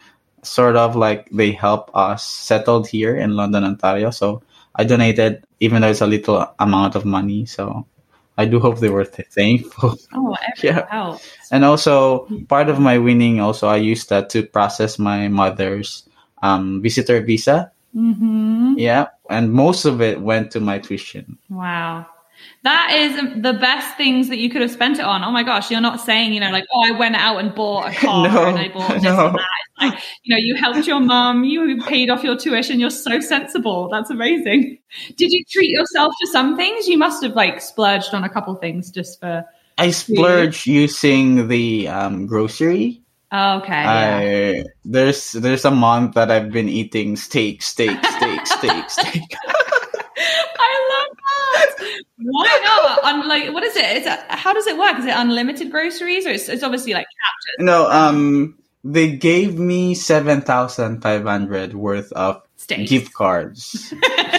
sort 0.43 0.75
of 0.75 0.95
like 0.95 1.29
they 1.31 1.51
help 1.51 1.89
us 1.95 2.25
settled 2.25 2.87
here 2.87 3.15
in 3.17 3.35
London, 3.35 3.63
Ontario. 3.63 4.11
So 4.11 4.41
I 4.75 4.83
donated, 4.85 5.43
even 5.59 5.81
though 5.81 5.89
it's 5.89 6.01
a 6.01 6.07
little 6.07 6.45
amount 6.59 6.95
of 6.95 7.05
money. 7.05 7.45
So 7.45 7.85
I 8.37 8.45
do 8.45 8.59
hope 8.59 8.79
they 8.79 8.89
were 8.89 9.05
th- 9.05 9.27
thankful. 9.29 9.97
Oh, 10.13 10.35
everything 10.41 10.75
Yeah. 10.77 10.87
helps. 10.89 11.51
And 11.51 11.65
also, 11.65 12.27
part 12.47 12.69
of 12.69 12.79
my 12.79 12.97
winning, 12.97 13.39
also 13.41 13.67
I 13.67 13.77
used 13.77 14.09
that 14.09 14.29
to 14.31 14.43
process 14.43 14.97
my 14.99 15.27
mother's 15.27 16.07
um, 16.41 16.81
visitor 16.81 17.21
visa. 17.21 17.71
Hmm 17.93 18.75
Yeah, 18.77 19.07
and 19.29 19.51
most 19.51 19.85
of 19.85 20.01
it 20.01 20.21
went 20.21 20.51
to 20.51 20.59
my 20.59 20.79
tuition. 20.79 21.37
Wow. 21.49 22.05
That 22.63 22.93
is 22.93 23.41
the 23.41 23.53
best 23.53 23.97
things 23.97 24.29
that 24.29 24.37
you 24.37 24.49
could 24.49 24.61
have 24.61 24.71
spent 24.71 24.99
it 24.99 25.05
on. 25.05 25.23
Oh 25.23 25.31
my 25.31 25.43
gosh, 25.43 25.71
you're 25.71 25.81
not 25.81 26.01
saying, 26.01 26.33
you 26.33 26.39
know, 26.39 26.51
like, 26.51 26.65
oh, 26.73 26.85
I 26.87 26.91
went 26.97 27.15
out 27.15 27.37
and 27.37 27.53
bought 27.53 27.91
a 27.91 27.95
car 27.95 28.29
No, 28.29 28.45
and 28.45 28.57
I 28.57 28.69
bought 28.69 28.93
this 28.93 29.03
no. 29.03 29.27
and 29.27 29.35
that. 29.35 29.45
It's 29.81 29.93
like, 29.93 30.03
you 30.23 30.35
know, 30.35 30.39
you 30.39 30.55
helped 30.55 30.87
your 30.87 30.99
mum, 30.99 31.43
you 31.43 31.81
paid 31.83 32.09
off 32.09 32.23
your 32.23 32.37
tuition. 32.37 32.79
You're 32.79 32.89
so 32.89 33.19
sensible. 33.19 33.89
That's 33.89 34.09
amazing. 34.09 34.77
Did 35.15 35.31
you 35.31 35.43
treat 35.49 35.69
yourself 35.69 36.13
to 36.21 36.27
some 36.27 36.55
things? 36.57 36.87
You 36.87 36.97
must 36.97 37.23
have 37.23 37.33
like 37.35 37.61
splurged 37.61 38.13
on 38.13 38.23
a 38.23 38.29
couple 38.29 38.55
things 38.55 38.91
just 38.91 39.19
for. 39.19 39.45
I 39.77 39.91
splurged 39.91 40.67
using 40.67 41.47
the 41.47 41.87
um, 41.87 42.25
grocery. 42.25 43.01
Oh, 43.31 43.59
okay. 43.59 43.83
Yeah. 43.83 44.63
There's 44.83 45.33
there's 45.33 45.65
a 45.65 45.71
month 45.71 46.15
that 46.15 46.31
I've 46.31 46.51
been 46.51 46.67
eating 46.69 47.15
steak, 47.15 47.61
steak, 47.61 48.03
steak, 48.03 48.47
steak, 48.47 48.89
steak. 48.89 49.23
I 50.59 50.71
love 50.89 51.17
that. 51.77 52.01
Why 52.17 52.59
not? 52.63 53.03
Un- 53.03 53.27
like, 53.27 53.53
what 53.53 53.63
is 53.63 53.75
it? 53.75 53.97
Is 53.97 54.05
it? 54.07 54.19
How 54.29 54.53
does 54.53 54.67
it 54.67 54.77
work? 54.77 54.97
Is 54.99 55.05
it 55.05 55.13
unlimited 55.15 55.71
groceries, 55.71 56.25
or 56.25 56.29
it's, 56.29 56.49
it's 56.49 56.63
obviously 56.63 56.93
like 56.93 57.05
captured 57.05 57.65
No, 57.65 57.89
um, 57.91 58.57
they 58.83 59.15
gave 59.15 59.59
me 59.59 59.93
seven 59.93 60.41
thousand 60.41 61.01
five 61.01 61.23
hundred 61.23 61.75
worth 61.75 62.11
of 62.13 62.41
gift 62.77 63.13
cards. 63.13 63.93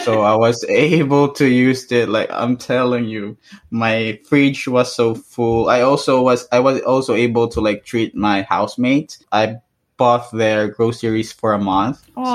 so 0.05 0.23
I 0.23 0.35
was 0.35 0.64
able 0.69 1.33
to 1.33 1.47
use 1.47 1.90
it. 1.93 2.09
Like 2.09 2.31
I'm 2.31 2.57
telling 2.57 3.07
you, 3.07 3.37
my 3.71 4.19
fridge 4.25 4.66
was 4.69 4.95
so 4.95 5.14
full. 5.14 5.69
I 5.69 5.83
also 5.83 6.23
was 6.23 6.47
I 6.53 6.61
was 6.61 6.81
also 6.83 7.14
able 7.14 7.49
to 7.49 7.61
like 7.61 7.85
treat 7.85 8.14
my 8.14 8.43
housemates. 8.43 9.25
I 9.33 9.57
bought 10.00 10.24
their 10.32 10.68
groceries 10.68 11.30
for 11.32 11.52
a 11.52 11.58
month. 11.58 11.98
Oh, 12.16 12.24
So 12.24 12.30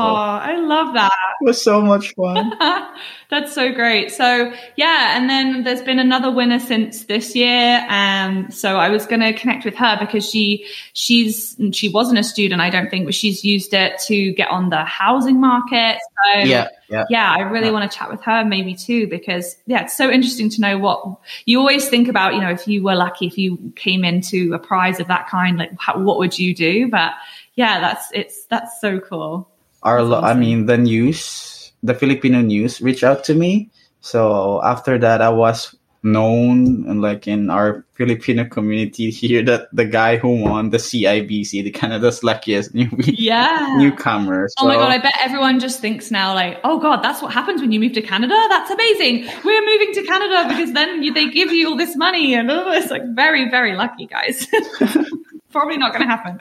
I 0.52 0.56
love 0.58 0.94
that. 0.94 1.12
it 1.42 1.46
was 1.46 1.62
so 1.62 1.82
much 1.82 2.14
fun. 2.16 2.54
That's 3.32 3.54
so 3.54 3.72
great. 3.74 4.12
So 4.12 4.54
yeah, 4.78 5.18
and 5.18 5.30
then 5.30 5.64
there's 5.64 5.82
been 5.82 6.00
another 6.00 6.32
winner 6.32 6.60
since 6.60 7.06
this 7.06 7.36
year. 7.36 7.86
Um, 7.90 8.50
so 8.52 8.78
I 8.78 8.90
was 8.90 9.06
going 9.08 9.22
to 9.22 9.34
connect 9.34 9.66
with 9.66 9.76
her 9.76 9.98
because 10.00 10.30
she 10.30 10.66
she's 10.94 11.58
she 11.74 11.90
wasn't 11.90 12.20
a 12.20 12.24
student, 12.24 12.62
I 12.62 12.70
don't 12.70 12.90
think, 12.90 13.06
but 13.06 13.16
she's 13.16 13.44
used 13.44 13.74
it 13.74 14.00
to 14.08 14.32
get 14.34 14.50
on 14.50 14.70
the 14.70 14.84
housing 14.86 15.40
market. 15.42 15.98
So 16.00 16.40
yeah, 16.40 16.68
yeah. 16.90 17.04
yeah, 17.10 17.34
I 17.38 17.42
really 17.42 17.68
Yeah. 17.68 17.72
want 17.74 17.92
to 17.92 17.98
chat 17.98 18.10
with 18.12 18.22
her 18.24 18.46
maybe 18.46 18.76
too 18.76 19.08
because 19.08 19.58
yeah, 19.66 19.84
it's 19.84 19.98
so 19.98 20.10
interesting 20.10 20.50
to 20.52 20.62
know 20.62 20.78
what 20.78 21.04
you 21.46 21.60
always 21.60 21.90
think 21.90 22.08
about. 22.08 22.36
You 22.36 22.42
know, 22.42 22.52
if 22.52 22.68
you 22.68 22.84
were 22.84 22.96
lucky, 22.96 23.26
if 23.28 23.38
you 23.38 23.58
came 23.76 24.06
into 24.06 24.54
a 24.54 24.60
prize 24.60 25.00
of 25.00 25.08
that 25.08 25.28
kind, 25.28 25.58
like 25.58 25.72
how, 25.80 25.98
what 26.00 26.18
would 26.20 26.38
you 26.38 26.54
do? 26.56 26.90
But 26.90 27.12
yeah, 27.56 27.80
that's 27.80 28.08
it's 28.14 28.46
that's 28.46 28.80
so 28.82 29.00
cool. 29.00 29.50
Our, 29.84 30.02
lo- 30.02 30.22
I 30.22 30.34
mean, 30.34 30.66
the 30.66 30.78
news, 30.78 31.72
the 31.84 31.94
Filipino 31.94 32.42
news, 32.42 32.82
reached 32.82 33.04
out 33.04 33.24
to 33.26 33.36
me. 33.36 33.70
So 34.02 34.62
after 34.64 34.98
that, 35.00 35.22
I 35.22 35.30
was 35.30 35.76
known 36.02 36.86
and 36.88 37.02
like 37.02 37.28
in 37.28 37.50
our 37.50 37.84
Filipino 37.94 38.46
community 38.46 39.10
here 39.20 39.44
that 39.44 39.68
the 39.74 39.86
guy 39.86 40.18
who 40.18 40.42
won 40.42 40.70
the 40.70 40.78
CIBC, 40.78 41.64
the 41.64 41.72
Canada's 41.72 42.24
luckiest 42.24 42.74
new 42.76 42.90
Yeah. 43.06 43.76
newcomer. 43.78 44.48
Oh 44.60 44.68
my 44.68 44.76
god, 44.76 44.90
I 44.92 44.98
bet 45.00 45.14
everyone 45.20 45.60
just 45.60 45.80
thinks 45.82 46.12
now 46.12 46.34
like, 46.36 46.60
oh 46.64 46.80
god, 46.80 47.02
that's 47.04 47.22
what 47.22 47.34
happens 47.34 47.62
when 47.62 47.72
you 47.72 47.80
move 47.80 47.94
to 47.94 48.02
Canada. 48.02 48.36
That's 48.50 48.70
amazing. 48.72 49.28
We're 49.44 49.66
moving 49.66 49.94
to 49.96 50.04
Canada 50.04 50.46
because 50.50 50.74
then 50.74 51.02
you, 51.04 51.14
they 51.14 51.30
give 51.30 51.52
you 51.52 51.70
all 51.70 51.78
this 51.78 51.96
money 51.96 52.36
and 52.36 52.50
oh, 52.52 52.72
it's 52.72 52.92
like 52.92 53.04
very, 53.16 53.50
very 53.50 53.76
lucky, 53.76 54.06
guys. 54.08 54.48
Probably 55.56 55.78
not 55.78 55.94
going 55.94 56.06
to 56.06 56.14
happen. 56.14 56.38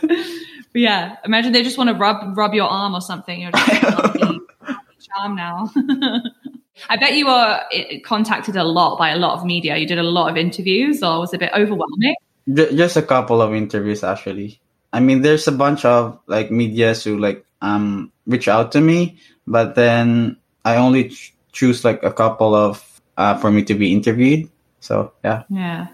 But 0.75 0.81
yeah, 0.81 1.19
imagine 1.25 1.53
they 1.53 1.63
just 1.63 1.79
want 1.79 1.89
to 1.89 1.95
rub 1.95 2.37
rub 2.37 2.53
your 2.53 2.67
arm 2.67 2.97
or 2.97 3.01
something. 3.01 3.41
You're 3.41 3.53
just 3.53 3.85
like, 3.85 4.21
lovely 4.21 4.41
charm 4.99 5.37
now. 5.37 5.71
I 6.91 6.97
bet 6.97 7.15
you 7.15 7.27
were 7.27 7.61
eh, 7.71 8.01
contacted 8.01 8.57
a 8.57 8.65
lot 8.65 8.99
by 8.99 9.11
a 9.11 9.17
lot 9.17 9.39
of 9.39 9.45
media. 9.45 9.77
You 9.77 9.87
did 9.87 9.99
a 9.99 10.03
lot 10.03 10.33
of 10.33 10.37
interviews, 10.37 11.01
or 11.01 11.21
was 11.21 11.33
it 11.33 11.37
a 11.37 11.39
bit 11.39 11.53
overwhelming? 11.55 12.17
Just 12.53 12.97
a 12.97 13.03
couple 13.03 13.41
of 13.41 13.55
interviews 13.55 14.03
actually. 14.03 14.59
I 14.93 14.99
mean, 14.99 15.23
there's 15.23 15.47
a 15.47 15.53
bunch 15.53 15.85
of 15.85 16.19
like 16.27 16.51
medias 16.51 17.05
who 17.05 17.17
like 17.17 17.47
um 17.63 18.11
reach 18.27 18.49
out 18.49 18.73
to 18.73 18.81
me, 18.81 19.19
but 19.47 19.77
then 19.77 20.39
I 20.65 20.75
only 20.75 21.11
ch- 21.11 21.35
choose 21.53 21.85
like 21.85 22.03
a 22.03 22.13
couple 22.13 22.53
of 22.57 22.83
uh, 23.17 23.39
for 23.39 23.53
me 23.53 23.63
to 23.63 23.75
be 23.75 23.93
interviewed. 23.93 24.51
So 24.81 25.13
yeah. 25.25 25.45
Yeah. 25.49 25.87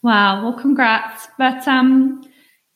Wow. 0.00 0.44
Well, 0.44 0.54
congrats. 0.54 1.28
But 1.36 1.68
um, 1.68 2.24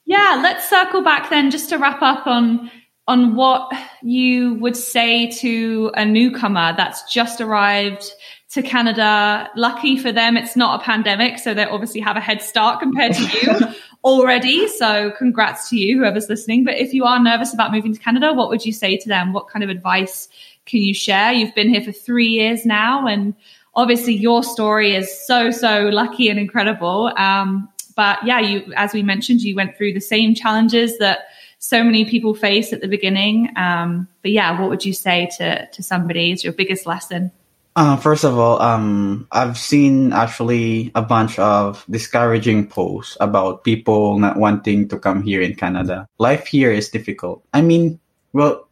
yeah, 0.08 0.40
let's 0.42 0.66
circle 0.66 1.02
back 1.02 1.28
then 1.28 1.50
just 1.50 1.68
to 1.68 1.76
wrap 1.76 2.00
up 2.00 2.26
on 2.26 2.70
on 3.06 3.36
what 3.36 3.70
you 4.02 4.54
would 4.54 4.76
say 4.76 5.30
to 5.30 5.90
a 5.94 6.04
newcomer 6.04 6.74
that's 6.76 7.02
just 7.12 7.42
arrived 7.42 8.10
to 8.50 8.62
Canada. 8.62 9.50
Lucky 9.54 9.98
for 9.98 10.10
them, 10.10 10.38
it's 10.38 10.56
not 10.56 10.80
a 10.80 10.84
pandemic, 10.84 11.38
so 11.38 11.52
they 11.52 11.64
obviously 11.64 12.00
have 12.00 12.16
a 12.16 12.20
head 12.20 12.40
start 12.40 12.80
compared 12.80 13.12
to 13.12 13.22
you 13.22 13.74
already. 14.04 14.66
So 14.68 15.10
congrats 15.18 15.68
to 15.68 15.76
you, 15.76 15.98
whoever's 15.98 16.30
listening. 16.30 16.64
But 16.64 16.78
if 16.78 16.94
you 16.94 17.04
are 17.04 17.22
nervous 17.22 17.52
about 17.52 17.70
moving 17.70 17.92
to 17.92 18.00
Canada, 18.00 18.32
what 18.32 18.48
would 18.48 18.64
you 18.64 18.72
say 18.72 18.96
to 18.96 19.08
them? 19.08 19.34
What 19.34 19.48
kind 19.48 19.62
of 19.62 19.68
advice 19.68 20.26
can 20.64 20.80
you 20.80 20.94
share? 20.94 21.32
You've 21.32 21.54
been 21.54 21.68
here 21.68 21.82
for 21.82 21.92
three 21.92 22.28
years 22.28 22.64
now, 22.64 23.06
and 23.06 23.34
obviously 23.74 24.14
your 24.14 24.42
story 24.42 24.96
is 24.96 25.26
so 25.26 25.50
so 25.50 25.90
lucky 25.92 26.30
and 26.30 26.38
incredible. 26.38 27.12
Um, 27.18 27.68
but 27.98 28.24
yeah, 28.24 28.38
you 28.38 28.72
as 28.76 28.94
we 28.94 29.02
mentioned, 29.02 29.42
you 29.42 29.56
went 29.56 29.76
through 29.76 29.92
the 29.92 30.00
same 30.00 30.32
challenges 30.32 30.98
that 30.98 31.26
so 31.58 31.82
many 31.82 32.04
people 32.04 32.32
face 32.32 32.72
at 32.72 32.80
the 32.80 32.86
beginning. 32.86 33.50
Um, 33.56 34.06
but 34.22 34.30
yeah, 34.30 34.54
what 34.54 34.70
would 34.70 34.84
you 34.84 34.94
say 34.94 35.28
to 35.38 35.66
to 35.66 35.82
somebody 35.82 36.30
is 36.30 36.44
your 36.44 36.52
biggest 36.52 36.86
lesson? 36.86 37.32
Uh, 37.74 37.96
first 37.96 38.22
of 38.22 38.38
all, 38.38 38.62
um, 38.62 39.26
I've 39.32 39.58
seen 39.58 40.12
actually 40.12 40.92
a 40.94 41.02
bunch 41.02 41.40
of 41.40 41.84
discouraging 41.90 42.68
posts 42.68 43.16
about 43.18 43.64
people 43.64 44.18
not 44.20 44.38
wanting 44.38 44.86
to 44.90 44.98
come 44.98 45.22
here 45.22 45.42
in 45.42 45.56
Canada. 45.56 46.06
Life 46.18 46.46
here 46.46 46.70
is 46.70 46.90
difficult. 46.90 47.42
I 47.52 47.62
mean, 47.62 47.98
well, 48.32 48.68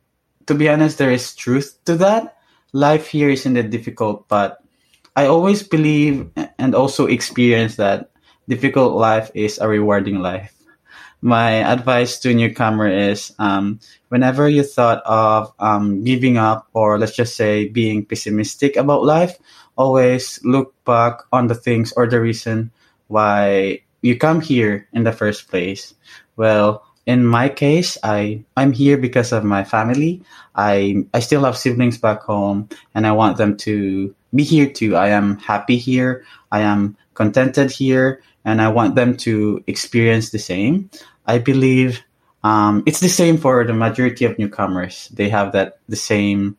to 0.46 0.54
be 0.54 0.68
honest, 0.68 0.98
there 0.98 1.10
is 1.10 1.34
truth 1.34 1.78
to 1.86 1.96
that. 1.98 2.38
Life 2.72 3.08
here 3.08 3.30
isn't 3.30 3.54
that 3.54 3.70
difficult, 3.70 4.28
but 4.28 4.62
I 5.16 5.26
always 5.26 5.64
believe 5.66 6.30
and 6.58 6.74
also 6.74 7.06
experience 7.06 7.74
that 7.76 8.10
difficult 8.48 8.94
life 8.94 9.30
is 9.34 9.58
a 9.58 9.68
rewarding 9.68 10.20
life. 10.20 10.52
My 11.22 11.64
advice 11.64 12.18
to 12.20 12.34
newcomer 12.34 12.88
is 12.88 13.32
um, 13.38 13.80
whenever 14.08 14.48
you 14.48 14.62
thought 14.62 15.02
of 15.06 15.52
um, 15.58 16.04
giving 16.04 16.36
up 16.36 16.68
or 16.74 16.98
let's 16.98 17.16
just 17.16 17.36
say 17.36 17.68
being 17.68 18.04
pessimistic 18.04 18.76
about 18.76 19.04
life, 19.04 19.36
always 19.76 20.38
look 20.44 20.74
back 20.84 21.20
on 21.32 21.46
the 21.46 21.54
things 21.54 21.92
or 21.96 22.06
the 22.06 22.20
reason 22.20 22.70
why 23.08 23.80
you 24.02 24.16
come 24.16 24.40
here 24.40 24.88
in 24.92 25.04
the 25.04 25.12
first 25.12 25.48
place. 25.48 25.94
Well, 26.36 26.84
in 27.06 27.24
my 27.24 27.48
case, 27.48 27.96
I 28.02 28.44
I'm 28.56 28.72
here 28.72 28.98
because 28.98 29.32
of 29.32 29.44
my 29.44 29.64
family. 29.64 30.22
I 30.54 31.06
I 31.14 31.20
still 31.20 31.44
have 31.44 31.56
siblings 31.56 31.98
back 31.98 32.22
home, 32.22 32.68
and 32.94 33.06
I 33.06 33.12
want 33.12 33.36
them 33.38 33.56
to 33.58 34.14
be 34.34 34.42
here 34.42 34.68
too. 34.68 34.96
I 34.96 35.08
am 35.14 35.38
happy 35.38 35.78
here. 35.78 36.26
I 36.50 36.60
am 36.60 36.96
contented 37.14 37.70
here, 37.70 38.22
and 38.46 38.62
I 38.62 38.68
want 38.68 38.94
them 38.94 39.18
to 39.28 39.62
experience 39.66 40.30
the 40.30 40.38
same. 40.38 40.88
I 41.26 41.38
believe 41.38 42.00
um, 42.44 42.84
it's 42.86 43.00
the 43.00 43.10
same 43.10 43.36
for 43.36 43.66
the 43.66 43.74
majority 43.74 44.24
of 44.24 44.38
newcomers. 44.38 45.10
They 45.12 45.28
have 45.28 45.50
that 45.52 45.80
the 45.88 45.98
same 45.98 46.56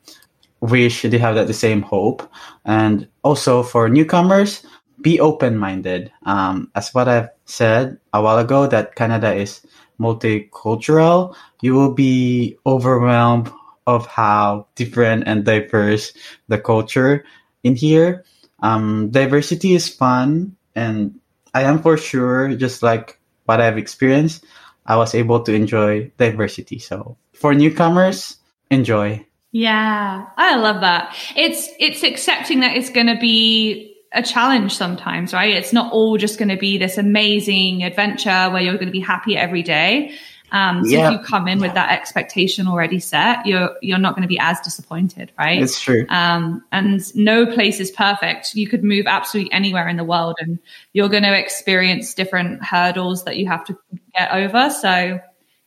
wish. 0.60 1.04
They 1.04 1.18
have 1.18 1.36
that 1.36 1.48
the 1.48 1.56
same 1.56 1.82
hope, 1.82 2.28
and 2.66 3.08
also 3.24 3.64
for 3.64 3.88
newcomers, 3.88 4.68
be 5.02 5.20
open 5.20 5.58
minded. 5.58 6.12
Um, 6.28 6.70
as 6.76 6.94
what 6.94 7.08
I've 7.08 7.30
said 7.46 7.98
a 8.14 8.22
while 8.22 8.38
ago, 8.38 8.68
that 8.68 8.96
Canada 8.96 9.34
is 9.34 9.66
multicultural. 9.98 11.36
You 11.62 11.74
will 11.74 11.94
be 11.94 12.58
overwhelmed 12.66 13.50
of 13.88 14.06
how 14.06 14.68
different 14.76 15.24
and 15.26 15.46
diverse 15.46 16.12
the 16.50 16.60
culture 16.60 17.24
in 17.64 17.76
here. 17.76 18.26
Um, 18.60 19.10
diversity 19.10 19.74
is 19.74 19.88
fun, 19.88 20.58
and 20.76 21.22
I 21.54 21.64
am 21.64 21.82
for 21.82 21.98
sure, 21.98 22.56
just 22.56 22.84
like 22.84 23.20
what 23.46 23.62
I've 23.62 23.78
experienced, 23.78 24.46
I 24.86 24.96
was 24.98 25.16
able 25.16 25.42
to 25.44 25.54
enjoy 25.54 26.12
diversity. 26.18 26.80
So 26.80 27.18
for 27.34 27.54
newcomers, 27.54 28.38
enjoy. 28.70 29.26
Yeah, 29.52 30.26
I 30.38 30.56
love 30.58 30.82
that. 30.82 31.16
It's 31.36 31.70
it's 31.80 32.04
accepting 32.04 32.60
that 32.62 32.76
it's 32.76 32.90
going 32.90 33.08
to 33.08 33.18
be 33.20 33.96
a 34.14 34.22
challenge 34.22 34.76
sometimes, 34.76 35.34
right? 35.34 35.54
It's 35.54 35.74
not 35.74 35.92
all 35.92 36.18
just 36.18 36.38
going 36.38 36.50
to 36.50 36.58
be 36.58 36.78
this 36.78 36.98
amazing 36.98 37.84
adventure 37.84 38.50
where 38.50 38.62
you're 38.62 38.76
going 38.76 38.88
to 38.88 38.92
be 38.92 39.00
happy 39.00 39.36
every 39.38 39.64
day. 39.64 40.14
Um, 40.52 40.86
so 40.86 40.92
yeah. 40.92 41.08
if 41.08 41.14
you 41.14 41.20
come 41.26 41.48
in 41.48 41.60
with 41.60 41.74
that 41.74 41.92
expectation 41.92 42.68
already 42.68 43.00
set, 43.00 43.46
you're 43.46 43.76
you're 43.82 43.98
not 43.98 44.16
going 44.16 44.22
to 44.22 44.28
be 44.28 44.40
as 44.40 44.60
disappointed, 44.62 45.32
right? 45.38 45.62
It's 45.62 45.82
true. 45.82 46.06
Um, 46.10 46.64
and 46.72 47.04
no 47.16 47.46
place 47.46 47.80
is 47.80 47.92
perfect. 47.92 48.56
You 48.56 48.68
could 48.68 48.84
move 48.84 49.08
absolutely 49.08 49.52
anywhere 49.52 49.88
in 49.90 49.98
the 49.98 50.06
world, 50.06 50.36
and 50.40 50.58
you're 50.94 51.10
going 51.10 51.24
to 51.24 51.38
experience 51.38 52.14
different 52.14 52.64
hurdles 52.64 53.26
that 53.26 53.38
you 53.38 53.48
have 53.48 53.66
to 53.66 53.78
get 54.18 54.32
over. 54.32 54.70
So, 54.70 55.20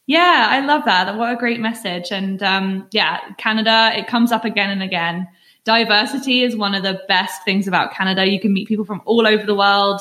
yeah, 0.06 0.46
I 0.50 0.60
love 0.60 0.86
that. 0.86 1.14
What 1.16 1.32
a 1.32 1.36
great 1.36 1.60
message. 1.60 2.10
And 2.10 2.42
um, 2.42 2.88
yeah, 2.90 3.20
Canada, 3.36 3.92
it 3.94 4.06
comes 4.06 4.32
up 4.32 4.44
again 4.46 4.70
and 4.70 4.82
again. 4.82 5.28
Diversity 5.64 6.42
is 6.42 6.56
one 6.56 6.74
of 6.74 6.82
the 6.82 7.02
best 7.06 7.44
things 7.44 7.68
about 7.68 7.92
Canada. 7.92 8.26
You 8.26 8.40
can 8.40 8.54
meet 8.54 8.66
people 8.66 8.86
from 8.86 9.02
all 9.04 9.26
over 9.26 9.44
the 9.44 9.54
world, 9.54 10.00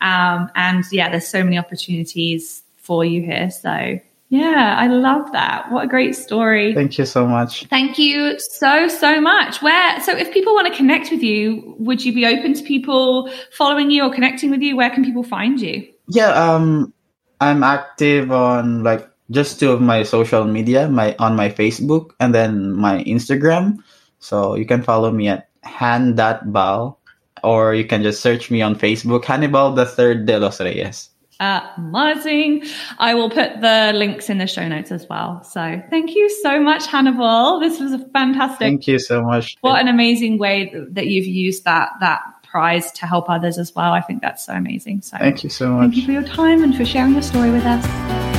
um, 0.00 0.50
and 0.54 0.84
yeah, 0.92 1.10
there's 1.10 1.26
so 1.26 1.42
many 1.42 1.58
opportunities 1.58 2.62
for 2.76 3.04
you 3.04 3.22
here. 3.22 3.50
So 3.50 3.98
yeah, 4.30 4.76
I 4.78 4.86
love 4.86 5.32
that. 5.32 5.72
What 5.72 5.86
a 5.86 5.88
great 5.88 6.14
story. 6.14 6.72
Thank 6.72 6.98
you 6.98 7.04
so 7.04 7.26
much. 7.26 7.66
Thank 7.66 7.98
you 7.98 8.38
so, 8.38 8.86
so 8.86 9.20
much. 9.20 9.60
Where, 9.60 10.00
so 10.00 10.16
if 10.16 10.32
people 10.32 10.54
want 10.54 10.68
to 10.68 10.76
connect 10.76 11.10
with 11.10 11.20
you, 11.20 11.74
would 11.80 12.04
you 12.04 12.14
be 12.14 12.24
open 12.24 12.54
to 12.54 12.62
people 12.62 13.28
following 13.50 13.90
you 13.90 14.04
or 14.04 14.14
connecting 14.14 14.52
with 14.52 14.60
you? 14.62 14.76
Where 14.76 14.88
can 14.88 15.04
people 15.04 15.24
find 15.24 15.60
you? 15.60 15.84
Yeah, 16.06 16.30
um, 16.30 16.94
I'm 17.40 17.64
active 17.64 18.30
on 18.30 18.84
like 18.84 19.10
just 19.32 19.58
two 19.58 19.72
of 19.72 19.80
my 19.80 20.04
social 20.04 20.44
media, 20.44 20.88
my 20.88 21.16
on 21.18 21.34
my 21.34 21.48
Facebook 21.48 22.12
and 22.20 22.32
then 22.32 22.70
my 22.72 23.02
Instagram. 23.02 23.82
So 24.20 24.54
you 24.54 24.64
can 24.64 24.84
follow 24.84 25.10
me 25.10 25.26
at 25.26 25.48
hann.bal 25.64 27.00
or 27.42 27.74
you 27.74 27.84
can 27.84 28.04
just 28.04 28.22
search 28.22 28.48
me 28.48 28.62
on 28.62 28.76
Facebook, 28.76 29.24
Hannibal 29.24 29.72
the 29.72 29.86
Third 29.86 30.24
Delos 30.26 30.60
Reyes 30.60 31.09
amazing. 31.40 32.64
I 32.98 33.14
will 33.14 33.30
put 33.30 33.60
the 33.60 33.92
links 33.94 34.30
in 34.30 34.38
the 34.38 34.46
show 34.46 34.68
notes 34.68 34.92
as 34.92 35.06
well. 35.08 35.42
So 35.44 35.82
thank 35.90 36.14
you 36.14 36.28
so 36.42 36.60
much, 36.60 36.86
Hannibal. 36.86 37.60
This 37.60 37.80
was 37.80 37.92
a 37.92 37.98
fantastic. 38.10 38.58
Thank 38.58 38.86
you 38.86 38.98
so 38.98 39.22
much. 39.22 39.56
What 39.60 39.80
an 39.80 39.88
amazing 39.88 40.38
way 40.38 40.72
that 40.90 41.06
you've 41.06 41.26
used 41.26 41.64
that 41.64 41.90
that 42.00 42.20
prize 42.44 42.90
to 42.92 43.06
help 43.06 43.30
others 43.30 43.58
as 43.58 43.74
well. 43.74 43.92
I 43.92 44.00
think 44.00 44.22
that's 44.22 44.44
so 44.44 44.52
amazing. 44.52 45.02
So 45.02 45.16
thank 45.18 45.44
you 45.44 45.50
so 45.50 45.70
much. 45.70 45.82
Thank 45.82 45.96
you 45.96 46.04
for 46.06 46.12
your 46.12 46.24
time 46.24 46.62
and 46.62 46.76
for 46.76 46.84
sharing 46.84 47.12
your 47.12 47.22
story 47.22 47.50
with 47.50 47.64
us. 47.64 48.29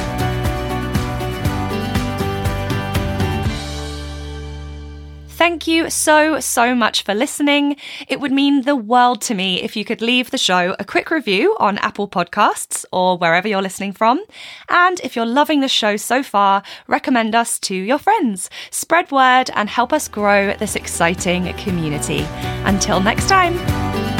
Thank 5.41 5.65
you 5.65 5.89
so, 5.89 6.39
so 6.39 6.75
much 6.75 7.01
for 7.01 7.15
listening. 7.15 7.75
It 8.07 8.19
would 8.19 8.31
mean 8.31 8.61
the 8.61 8.75
world 8.75 9.21
to 9.21 9.33
me 9.33 9.63
if 9.63 9.75
you 9.75 9.83
could 9.83 9.99
leave 9.99 10.29
the 10.29 10.37
show 10.37 10.75
a 10.77 10.85
quick 10.85 11.09
review 11.09 11.57
on 11.59 11.79
Apple 11.79 12.07
Podcasts 12.07 12.85
or 12.91 13.17
wherever 13.17 13.47
you're 13.47 13.63
listening 13.63 13.91
from. 13.91 14.23
And 14.69 14.99
if 14.99 15.15
you're 15.15 15.25
loving 15.25 15.61
the 15.61 15.67
show 15.67 15.97
so 15.97 16.21
far, 16.21 16.61
recommend 16.85 17.33
us 17.33 17.57
to 17.61 17.73
your 17.73 17.97
friends. 17.97 18.51
Spread 18.69 19.11
word 19.11 19.49
and 19.55 19.67
help 19.67 19.91
us 19.91 20.07
grow 20.07 20.53
this 20.53 20.75
exciting 20.75 21.51
community. 21.53 22.19
Until 22.63 23.01
next 23.01 23.27
time. 23.27 24.10